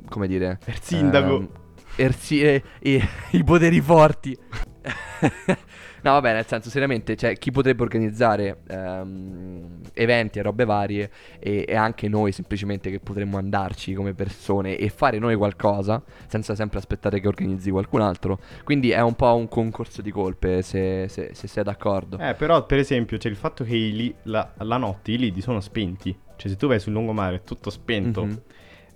come 0.09 0.29
dire... 0.29 0.61
Il 0.67 0.79
sindaco. 0.81 1.35
Um, 1.35 1.49
ersi- 1.97 2.41
eh, 2.41 2.63
eh, 2.79 3.03
I 3.33 3.43
poteri 3.43 3.81
forti. 3.81 4.39
no, 6.03 6.13
vabbè, 6.13 6.33
nel 6.33 6.47
senso, 6.47 6.71
seriamente, 6.71 7.17
cioè, 7.17 7.37
chi 7.37 7.51
potrebbe 7.51 7.83
organizzare 7.83 8.61
um, 8.69 9.81
eventi 9.93 10.39
e 10.39 10.43
robe 10.43 10.65
varie 10.65 11.11
e, 11.39 11.65
e, 11.69 11.77
anche 11.77 12.09
noi 12.09 12.33
semplicemente 12.33 12.91
che 12.91 13.01
potremmo 13.01 13.37
andarci 13.39 13.93
come 13.95 14.15
persone 14.15 14.77
e 14.77 14.89
fare 14.89 15.19
noi 15.19 15.37
qualcosa 15.37 16.03
senza 16.27 16.55
sempre 16.55 16.79
aspettare 16.79 17.21
che 17.21 17.29
organizzi 17.29 17.71
qualcun 17.71 18.01
altro. 18.01 18.41
Quindi 18.65 18.91
è 18.91 19.01
un 19.01 19.15
po' 19.15 19.35
un 19.35 19.49
concorso 19.49 20.03
di 20.03 20.11
colpe, 20.11 20.63
se, 20.63 21.07
se, 21.09 21.31
se 21.33 21.47
sei 21.47 21.65
d'accordo. 21.65 22.19
Eh, 22.19 22.35
però, 22.35 22.65
per 22.65 22.79
esempio, 22.79 23.19
c'è 23.19 23.29
il 23.29 23.37
fatto 23.37 23.65
che 23.65 23.75
li, 23.75 24.15
la, 24.25 24.53
la 24.59 24.77
notte 24.77 25.13
i 25.13 25.19
lidi 25.19 25.41
sono 25.41 25.61
spenti. 25.61 26.17
Cioè, 26.37 26.51
se 26.51 26.57
tu 26.57 26.69
vai 26.69 26.81
sul 26.81 26.93
lungomare 26.93 27.37
è 27.37 27.43
tutto 27.43 27.69
spento. 27.71 28.25
Mm-hmm 28.25 28.37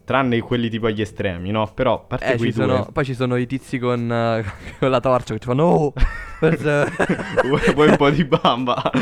tranne 0.04 0.40
quelli 0.40 0.68
tipo 0.68 0.86
agli 0.86 1.00
estremi, 1.00 1.50
no? 1.50 1.70
Però 1.74 1.94
a 1.94 1.98
parte 1.98 2.34
eh, 2.34 2.36
due... 2.36 2.52
sono, 2.52 2.88
Poi 2.92 3.04
ci 3.04 3.14
sono 3.14 3.36
i 3.36 3.46
tizi 3.46 3.78
con, 3.78 4.02
uh, 4.02 4.44
con 4.78 4.90
la 4.90 5.00
torcia 5.00 5.34
che 5.34 5.40
ti 5.40 5.46
fanno 5.46 5.64
Oh! 5.64 5.92
Vuoi 7.74 7.88
un 7.88 7.96
po' 7.96 8.10
di 8.10 8.24
bamba? 8.24 8.82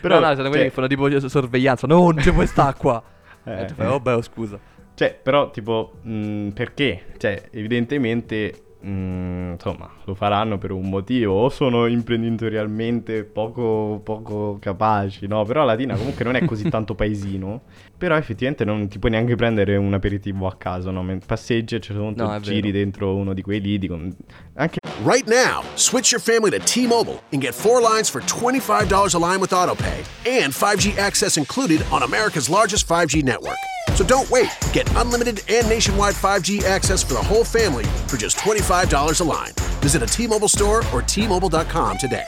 Però, 0.00 0.18
no, 0.18 0.26
no, 0.26 0.34
sono 0.34 0.42
cioè... 0.42 0.48
quelli 0.48 0.64
che 0.64 0.70
fanno 0.70 0.86
tipo 0.86 1.28
sorveglianza 1.28 1.86
No, 1.86 2.04
non 2.04 2.14
c'è 2.14 2.32
questa 2.32 2.72
qua 2.72 3.02
eh, 3.44 3.62
e 3.62 3.64
tu 3.66 3.74
fai, 3.74 3.86
oh 3.86 4.00
beh, 4.00 4.12
oh, 4.12 4.22
scusa 4.22 4.58
Cioè, 4.94 5.18
però 5.22 5.50
tipo, 5.50 5.92
mh, 6.02 6.12
mm, 6.12 6.48
perché? 6.50 7.04
Cioè, 7.18 7.48
evidentemente 7.50 8.64
Mm, 8.86 9.52
insomma, 9.52 9.90
lo 10.04 10.14
faranno 10.14 10.56
per 10.56 10.70
un 10.70 10.88
motivo, 10.88 11.34
o 11.34 11.48
sono 11.50 11.84
imprenditorialmente 11.86 13.24
poco, 13.24 14.00
poco 14.02 14.56
capaci, 14.58 15.26
no? 15.26 15.44
Però 15.44 15.64
Latina 15.64 15.94
comunque 15.96 16.24
non 16.24 16.34
è 16.34 16.44
così 16.46 16.68
tanto 16.70 16.94
paesino, 16.94 17.60
però 18.00 18.16
effettivamente 18.16 18.64
non 18.64 18.88
ti 18.88 18.98
puoi 18.98 19.10
neanche 19.10 19.36
prendere 19.36 19.76
un 19.76 19.92
aperitivo 19.92 20.46
a 20.46 20.56
caso, 20.56 20.90
no? 20.90 21.18
Passeggi 21.26 21.74
e 21.74 21.80
ci 21.80 21.92
sono 21.92 22.14
no, 22.16 22.40
giri 22.40 22.72
dentro 22.72 23.14
uno 23.14 23.34
di 23.34 23.42
quei 23.42 23.60
lidi 23.60 23.88
con... 23.88 24.10
Anche... 24.54 24.78
Right 25.04 25.28
now, 25.28 25.62
switch 25.74 26.10
your 26.10 26.20
family 26.20 26.50
to 26.50 26.58
T-Mobile 26.64 27.20
and 27.32 27.42
get 27.42 27.52
four 27.52 27.82
lines 27.82 28.08
for 28.08 28.22
$25 28.22 29.14
a 29.14 29.18
line 29.18 29.38
with 29.38 29.50
AutoPay 29.50 30.02
and 30.24 30.50
5G 30.50 30.96
access 30.96 31.36
included 31.36 31.84
on 31.90 32.02
America's 32.02 32.48
largest 32.48 32.88
5G 32.88 33.22
network. 33.22 33.58
So 33.94 34.02
don't 34.02 34.28
wait. 34.30 34.48
Get 34.72 34.88
unlimited 34.96 35.42
and 35.50 35.68
nationwide 35.68 36.14
5G 36.14 36.62
access 36.62 37.02
for 37.02 37.12
the 37.12 37.22
whole 37.22 37.44
family 37.44 37.84
for 38.08 38.16
just 38.16 38.38
$25 38.38 39.20
a 39.20 39.24
line. 39.24 39.52
Visit 39.82 40.02
a 40.02 40.06
T-Mobile 40.06 40.48
store 40.48 40.82
or 40.90 41.02
T-Mobile.com 41.02 41.98
today. 41.98 42.26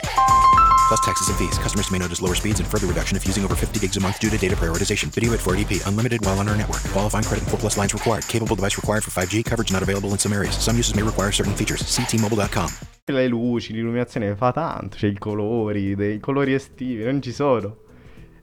Plus 0.93 1.05
taxes 1.05 1.29
and 1.29 1.37
fees. 1.39 1.57
Customers 1.57 1.89
may 1.89 1.97
notice 1.97 2.21
lower 2.21 2.35
speeds 2.35 2.59
and 2.59 2.69
further 2.69 2.85
reduction 2.85 3.17
if 3.17 3.25
using 3.25 3.43
over 3.43 3.55
50 3.55 3.79
gigs 3.79 3.97
a 3.97 3.99
month 3.99 4.19
due 4.19 4.29
to 4.29 4.37
data 4.37 4.55
prioritization. 4.55 5.09
Video 5.09 5.33
at 5.33 5.39
480p. 5.39 5.87
Unlimited 5.87 6.23
while 6.23 6.37
on 6.37 6.47
our 6.47 6.55
network. 6.55 6.83
Qualifying 6.93 7.23
credit 7.23 7.41
and 7.41 7.49
4 7.49 7.57
plus 7.57 7.77
lines 7.77 7.93
required. 7.95 8.27
Capable 8.27 8.55
device 8.55 8.77
required 8.77 9.03
for 9.03 9.09
5G. 9.09 9.43
Coverage 9.43 9.71
not 9.71 9.81
available 9.81 10.11
in 10.11 10.19
some 10.19 10.33
areas. 10.33 10.55
Some 10.55 10.77
uses 10.77 10.93
may 10.93 11.01
require 11.01 11.31
certain 11.31 11.55
features. 11.55 11.83
See 11.83 12.05
T-Mobile.com. 12.05 12.69
Le 13.05 13.27
luci, 13.27 13.73
l'illuminazione 13.73 14.35
fa 14.35 14.51
tanto. 14.51 14.97
C'è 14.97 15.07
i 15.07 15.17
colori, 15.17 15.95
dei 15.95 16.19
colori 16.19 16.53
estivi, 16.53 17.03
non 17.03 17.23
ci 17.23 17.31
sono. 17.31 17.75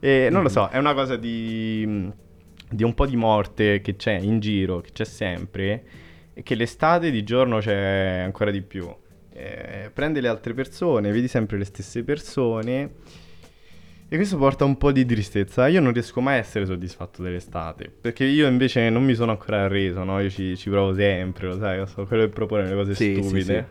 E 0.00 0.26
non 0.28 0.42
lo 0.42 0.48
so, 0.48 0.70
è 0.70 0.78
una 0.78 0.94
cosa 0.94 1.14
di 1.14 2.12
di 2.68 2.82
un 2.82 2.94
po' 2.94 3.06
di 3.06 3.16
morte 3.16 3.80
che 3.80 3.94
c'è 3.94 4.16
in 4.18 4.40
giro, 4.40 4.80
che 4.80 4.90
c'è 4.90 5.04
sempre, 5.04 5.84
e 6.34 6.42
che 6.42 6.56
l'estate 6.56 7.12
di 7.12 7.22
giorno 7.22 7.58
c'è 7.58 8.22
ancora 8.24 8.50
di 8.50 8.62
più. 8.62 8.92
Eh, 9.40 9.90
prendi 9.90 10.20
le 10.20 10.28
altre 10.28 10.54
persone, 10.54 11.10
vedi 11.10 11.28
sempre 11.28 11.58
le 11.58 11.64
stesse 11.64 12.02
persone 12.02 12.90
e 14.12 14.16
questo 14.16 14.36
porta 14.38 14.64
un 14.64 14.76
po' 14.76 14.90
di 14.90 15.04
tristezza. 15.06 15.68
Io 15.68 15.80
non 15.80 15.92
riesco 15.92 16.20
mai 16.20 16.34
a 16.34 16.38
essere 16.38 16.66
soddisfatto 16.66 17.22
dell'estate, 17.22 17.92
perché 18.00 18.24
io 18.24 18.48
invece 18.48 18.90
non 18.90 19.04
mi 19.04 19.14
sono 19.14 19.30
ancora 19.30 19.62
arreso, 19.62 20.02
no? 20.02 20.18
Io 20.20 20.28
ci, 20.28 20.56
ci 20.56 20.68
provo 20.68 20.92
sempre, 20.94 21.46
lo 21.46 21.58
sai, 21.58 21.86
sono 21.86 22.06
quello 22.06 22.24
che 22.24 22.30
propone 22.30 22.66
le 22.66 22.74
cose 22.74 22.94
Sì, 22.96 23.14
sì, 23.14 23.22
stupide. 23.22 23.68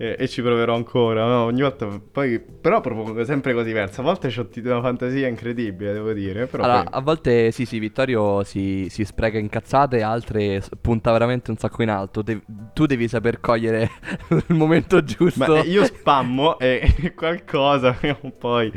E, 0.00 0.14
e 0.16 0.28
ci 0.28 0.42
proverò 0.42 0.76
ancora, 0.76 1.26
no? 1.26 1.42
Ogni 1.46 1.60
volta 1.60 1.88
poi 2.12 2.38
però 2.38 2.80
propongo 2.80 3.24
sempre 3.24 3.52
cose 3.52 3.66
diverse. 3.66 4.00
A 4.00 4.04
volte 4.04 4.32
ho 4.38 4.46
una 4.54 4.80
fantasia 4.80 5.26
incredibile, 5.26 5.92
devo 5.92 6.12
dire, 6.12 6.46
però 6.46 6.62
Allora, 6.62 6.84
poi- 6.84 6.92
a 6.92 7.00
volte 7.00 7.50
sì, 7.50 7.66
sì, 7.66 7.80
Vittorio 7.80 8.44
si, 8.44 8.86
si 8.90 9.04
spreca 9.04 9.38
in 9.38 9.48
cazzate, 9.48 10.00
altre 10.02 10.62
punta 10.80 11.10
veramente 11.10 11.50
un 11.50 11.56
sacco 11.56 11.82
in 11.82 11.90
alto. 11.90 12.22
De- 12.22 12.40
tu 12.72 12.86
devi 12.86 13.08
saper 13.08 13.40
cogliere 13.40 13.90
il 14.30 14.54
momento 14.54 15.02
giusto. 15.02 15.52
Ma 15.52 15.62
eh, 15.62 15.66
io 15.66 15.84
spammo 15.84 16.60
e 16.60 17.12
qualcosa, 17.16 17.98
poi, 18.38 18.70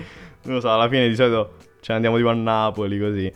non 0.43 0.55
lo 0.55 0.59
so, 0.59 0.71
alla 0.71 0.89
fine 0.89 1.07
di 1.07 1.15
solito 1.15 1.53
ce 1.81 1.91
ne 1.91 1.95
andiamo 1.95 2.17
tipo 2.17 2.29
a 2.29 2.33
Napoli 2.33 2.99
così. 2.99 3.31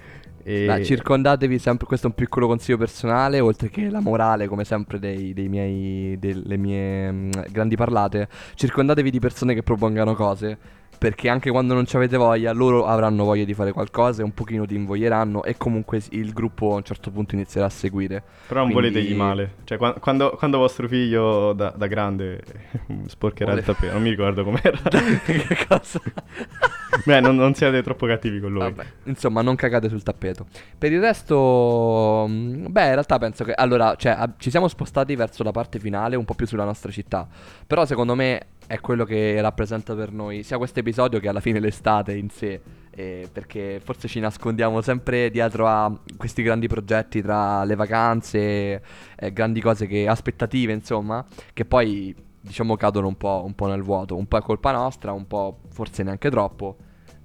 E... 0.48 0.66
Dai, 0.66 0.86
circondatevi 0.86 1.58
sempre, 1.58 1.88
questo 1.88 2.06
è 2.06 2.10
un 2.12 2.16
piccolo 2.16 2.46
consiglio 2.46 2.78
personale, 2.78 3.40
oltre 3.40 3.72
che 3.72 3.90
la 3.90 4.00
morale, 4.00 4.48
come 4.48 4.64
sempre, 4.64 5.00
dei, 5.00 5.34
dei 5.34 5.48
miei, 5.48 6.20
delle 6.20 6.56
mie 6.56 7.12
mm, 7.12 7.32
grandi 7.50 7.76
parlate. 7.76 8.28
Circondatevi 8.54 9.10
di 9.10 9.18
persone 9.18 9.56
che 9.56 9.64
propongano 9.64 10.14
cose, 10.14 10.56
perché 11.00 11.30
anche 11.30 11.50
quando 11.50 11.74
non 11.74 11.88
ci 11.88 11.96
avete 11.96 12.16
voglia, 12.16 12.52
loro 12.52 12.86
avranno 12.86 13.24
voglia 13.24 13.44
di 13.44 13.56
fare 13.56 13.72
qualcosa 13.72 14.22
e 14.22 14.24
un 14.24 14.36
pochino 14.36 14.68
ti 14.68 14.76
invoglieranno 14.76 15.44
e 15.44 15.58
comunque 15.58 16.00
il 16.12 16.32
gruppo 16.32 16.74
a 16.74 16.76
un 16.76 16.84
certo 16.84 17.10
punto 17.10 17.34
inizierà 17.34 17.66
a 17.66 17.72
seguire. 17.72 18.22
Però 18.46 18.62
non 18.62 18.72
Quindi- 18.72 18.92
voletegli 18.92 19.16
male. 19.16 19.54
Cioè, 19.64 19.80
qua- 19.80 19.94
quando, 19.94 20.36
quando 20.38 20.60
vostro 20.60 20.88
figlio 20.88 21.54
da, 21.54 21.74
da 21.76 21.88
grande 21.88 22.44
sporcherà 23.08 23.54
Vuole- 23.54 23.62
il 23.62 23.66
tappeto, 23.66 23.94
non 23.94 24.04
mi 24.04 24.10
ricordo 24.10 24.44
com'era. 24.44 24.78
che 25.26 25.66
cosa? 25.68 26.00
Beh, 27.06 27.20
non, 27.20 27.36
non 27.36 27.54
siate 27.54 27.82
troppo 27.84 28.06
cattivi 28.06 28.40
con 28.40 28.52
lui. 28.52 28.62
Vabbè, 28.62 28.86
insomma, 29.04 29.42
non 29.42 29.56
cagate 29.56 29.90
sul 29.90 30.04
tappeto. 30.04 30.46
Per 30.78 30.92
il 30.92 31.00
resto, 31.00 32.26
mh, 32.28 32.72
beh, 32.72 32.86
in 32.86 32.92
realtà 32.92 33.18
penso 33.18 33.44
che 33.44 33.54
allora, 33.54 33.96
cioè, 33.96 34.14
ab- 34.14 34.36
ci 34.38 34.50
siamo 34.50 34.68
spostati 34.68 35.16
verso 35.16 35.44
la 35.44 35.52
parte 35.52 35.80
finale, 35.80 36.16
un 36.16 36.26
po' 36.26 36.34
più 36.36 36.46
sulla 36.48 36.64
nostra 36.64 36.92
città. 36.92 37.28
Però 37.66 37.86
secondo 37.86 38.16
me 38.16 38.48
è 38.68 38.80
quello 38.80 39.04
che 39.06 39.40
rappresenta 39.42 39.94
per 39.94 40.12
noi 40.12 40.42
sia 40.44 40.58
questo 40.58 40.80
episodio 40.80 41.20
che 41.20 41.28
alla 41.28 41.40
fine 41.40 41.60
l'estate 41.60 42.14
in 42.16 42.30
sé. 42.30 42.62
eh, 42.98 43.28
perché 43.32 43.82
forse 43.84 44.08
ci 44.08 44.20
nascondiamo 44.22 44.82
sempre 44.82 45.30
dietro 45.30 45.68
a 45.68 45.92
questi 46.16 46.42
grandi 46.44 46.68
progetti 46.68 47.22
tra 47.22 47.64
le 47.66 47.76
vacanze, 47.76 48.82
eh, 49.18 49.34
grandi 49.34 49.60
cose 49.60 49.86
che 49.86 50.08
aspettative, 50.08 50.72
insomma, 50.72 51.24
che 51.54 51.66
poi 51.66 52.16
diciamo 52.46 52.76
cadono 52.76 53.08
un 53.08 53.18
po', 53.18 53.44
un 53.46 53.54
po' 53.56 53.68
nel 53.68 53.82
vuoto. 53.82 54.16
Un 54.16 54.28
po' 54.28 54.38
è 54.38 54.42
colpa 54.42 54.72
nostra, 54.72 55.12
un 55.12 55.28
po' 55.28 55.60
forse 55.70 56.04
neanche 56.04 56.30
troppo. 56.30 56.78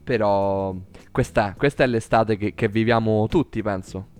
Però 0.02 0.74
questa 1.12 1.50
è, 1.50 1.56
questa 1.56 1.84
è 1.84 1.86
l'estate 1.86 2.36
che, 2.36 2.54
che 2.54 2.68
viviamo 2.68 3.26
tutti, 3.28 3.62
penso. 3.62 4.18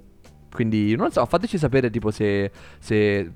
Quindi 0.53 0.97
non 0.97 1.13
so, 1.13 1.25
fateci 1.27 1.59
sapere 1.59 1.91
tipo 1.91 2.11
se, 2.11 2.51
se 2.79 3.33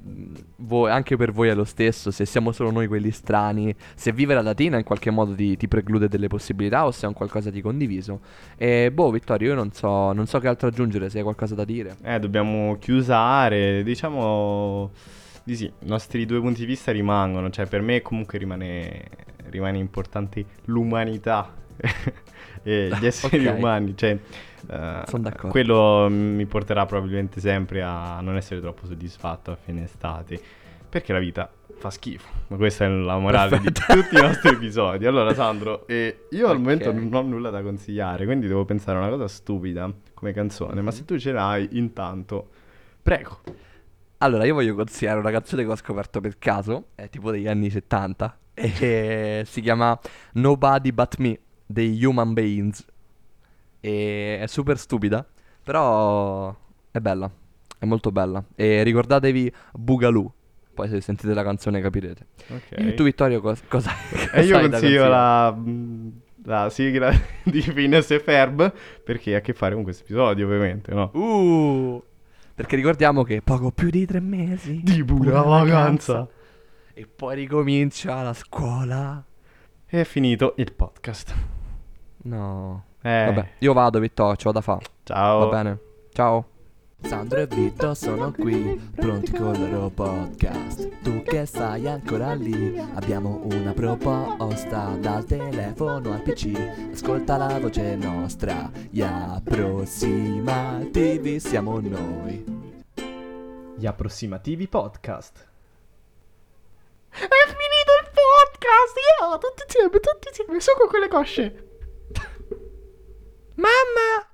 voi, 0.57 0.91
anche 0.91 1.17
per 1.17 1.31
voi 1.31 1.49
è 1.49 1.55
lo 1.55 1.63
stesso, 1.63 2.11
se 2.11 2.27
siamo 2.27 2.51
solo 2.51 2.73
noi 2.73 2.89
quelli 2.89 3.13
strani, 3.13 3.73
se 3.95 4.13
vivere 4.13 4.41
a 4.41 4.43
Latina 4.43 4.79
in 4.79 4.85
qualche 4.85 5.11
modo 5.11 5.33
ti, 5.33 5.57
ti 5.57 5.69
preclude 5.69 6.09
delle 6.09 6.27
possibilità 6.27 6.85
o 6.85 6.91
se 6.91 7.05
è 7.05 7.09
un 7.09 7.15
qualcosa 7.15 7.51
di 7.51 7.61
condiviso. 7.61 8.21
E 8.57 8.91
boh, 8.93 9.11
Vittorio, 9.13 9.51
io 9.51 9.55
non 9.55 9.71
so, 9.73 10.13
non 10.13 10.27
so 10.27 10.41
che 10.41 10.49
altro 10.49 10.69
aggiungere, 10.69 11.09
se 11.09 11.19
hai 11.19 11.23
qualcosa 11.23 11.55
da 11.55 11.65
dire. 11.65 11.97
Eh, 12.03 12.19
dobbiamo 12.19 12.77
chiusare. 12.79 13.85
Diciamo 13.85 14.91
di 15.45 15.57
sì, 15.57 15.65
i 15.67 15.87
nostri 15.87 16.25
due 16.27 16.41
punti 16.41 16.61
di 16.61 16.67
vista 16.67 16.91
rimangono. 16.91 17.51
Cioè, 17.51 17.67
per 17.67 17.83
me 17.83 18.03
comunque 18.03 18.39
rimane, 18.39 19.05
rimane 19.51 19.79
importante 19.79 20.45
l'umanità 20.65 21.53
e 22.63 22.91
gli 22.99 23.07
esseri 23.07 23.47
Ok. 23.47 23.55
umani. 23.57 23.97
Cioè, 23.97 24.19
d'accordo. 24.67 25.49
quello 25.49 26.09
mi 26.11 26.47
porterà 26.47 26.87
probabilmente 26.87 27.41
sempre 27.41 27.83
a 27.83 28.21
non 28.23 28.37
essere 28.37 28.61
troppo 28.61 28.87
soddisfatto 28.87 29.51
a 29.51 29.57
fine 29.57 29.85
estate. 29.85 30.41
Perché 30.89 31.13
la 31.13 31.19
vita 31.19 31.51
fa 31.77 31.91
schifo. 31.91 32.29
Ma 32.47 32.57
questa 32.57 32.85
è 32.85 32.89
la 32.89 33.19
morale 33.19 33.59
Perfetto. 33.59 33.93
di 33.95 34.01
tutti 34.03 34.15
i 34.15 34.21
nostri 34.21 34.51
episodi. 34.51 35.07
Allora, 35.07 35.35
Sandro, 35.35 35.87
eh, 35.89 36.27
io 36.31 36.47
al 36.47 36.53
Ok. 36.55 36.61
momento 36.61 36.93
non 36.93 37.13
ho 37.13 37.23
nulla 37.23 37.51
da 37.51 37.63
consigliare, 37.63 38.25
quindi 38.25 38.47
devo 38.47 38.65
pensare 38.65 38.97
a 38.99 39.01
una 39.01 39.11
cosa 39.11 39.27
stupida 39.27 39.93
come 40.15 40.33
canzone. 40.33 40.81
Ma 40.83 40.93
se 40.93 41.05
tu 41.05 41.19
ce 41.19 41.33
l'hai, 41.33 41.69
intanto, 41.73 42.49
prego. 43.03 43.41
Allora, 44.19 44.45
io 44.45 44.55
voglio 44.55 44.75
consigliare 44.75 45.19
una 45.19 45.31
canzone 45.31 45.65
che 45.65 45.71
ho 45.71 45.77
scoperto 45.77 46.21
per 46.21 46.39
caso, 46.39 46.89
è 46.95 47.09
tipo 47.11 47.31
degli 47.31 47.47
anni 47.47 47.71
70, 47.71 48.39
e 48.55 49.43
si 49.47 49.61
chiama 49.61 49.99
Nobody 50.35 50.93
But 50.93 51.17
Me 51.19 51.39
dei 51.67 52.03
Human 52.05 52.33
Beings. 52.33 52.85
E 53.81 54.39
è 54.41 54.47
super 54.47 54.79
stupida, 54.79 55.27
però 55.63 56.55
è 56.91 57.01
bella, 57.01 57.31
è 57.79 57.85
molto 57.85 58.13
bella. 58.13 58.43
E 58.55 58.83
ricordatevi 58.83 59.53
Boogaloo, 59.73 60.33
poi 60.73 60.89
se 60.89 61.01
sentite 61.01 61.35
la 61.35 61.43
canzone 61.43 61.81
capirete. 61.81 62.27
Ok. 62.49 62.71
E 62.71 62.95
tu 62.95 63.05
Vittorio 63.05 63.41
cos- 63.41 63.63
cosa... 63.69 63.91
E 64.33 64.43
io 64.45 64.59
consiglio 64.61 65.07
la, 65.07 65.55
mm, 65.55 66.09
la 66.45 66.71
sigla 66.71 67.13
di 67.45 67.61
Phineas 67.61 68.11
e 68.11 68.21
Ferb 68.21 68.73
perché 69.05 69.35
ha 69.35 69.39
a 69.39 69.41
che 69.41 69.53
fare 69.53 69.75
con 69.75 69.83
questo 69.83 70.05
episodio, 70.05 70.47
ovviamente, 70.47 70.95
no? 70.95 71.11
Uh, 71.13 72.03
perché 72.55 72.77
ricordiamo 72.77 73.23
che 73.25 73.43
poco 73.43 73.71
più 73.73 73.91
di 73.91 74.07
tre 74.07 74.21
mesi 74.21 74.81
Di 74.83 75.03
pura 75.05 75.43
vacanza. 75.43 76.27
E 76.95 77.07
poi 77.07 77.35
ricomincia 77.35 78.23
la 78.23 78.33
scuola. 78.33 79.23
E 79.87 80.01
è 80.01 80.05
finito 80.05 80.55
il 80.59 80.73
podcast. 80.73 81.35
No. 82.25 82.85
Eh, 83.03 83.25
Vabbè, 83.27 83.49
io 83.59 83.73
vado, 83.73 83.99
Vittorio, 83.99 84.37
ce 84.37 84.45
l'ho 84.47 84.53
da 84.53 84.61
fa. 84.61 84.79
ciao. 85.03 85.39
Va 85.41 85.57
bene. 85.57 85.79
Ciao. 86.13 86.47
Sandro 87.07 87.41
e 87.41 87.47
Vito 87.47 87.95
sono 87.95 88.33
qui, 88.33 88.79
pronti 88.95 89.33
con 89.33 89.55
il 89.55 89.71
loro 89.71 89.89
podcast. 89.91 90.89
Tu 91.03 91.23
che 91.23 91.47
stai 91.47 91.87
ancora 91.87 92.35
lì, 92.35 92.77
abbiamo 92.95 93.41
una 93.45 93.73
proposta 93.73 94.97
dal 94.99 95.25
telefono 95.25 96.13
al 96.13 96.23
PC. 96.23 96.91
Ascolta 96.93 97.37
la 97.37 97.59
voce 97.61 97.95
nostra, 97.97 98.71
gli 98.91 99.03
approssimativi 99.03 101.39
siamo 101.41 101.79
noi. 101.81 102.45
Gli 103.77 103.87
approssimativi 103.87 104.67
podcast. 104.67 105.47
È 107.11 107.19
finito 107.19 107.93
il 108.01 108.09
podcast! 108.11 108.97
Io, 109.21 109.39
tutti 109.39 109.63
insieme, 109.65 109.91
tutti 110.01 110.29
insieme, 110.29 110.61
su 110.61 110.73
con 110.77 110.89
quelle 110.89 111.09
cosce! 111.09 111.69
Mamma! 113.55 114.34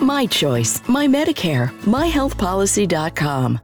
My 0.00 0.26
choice, 0.26 0.86
my 0.88 1.06
Medicare, 1.06 1.70
myhealthpolicy.com. 1.82 3.60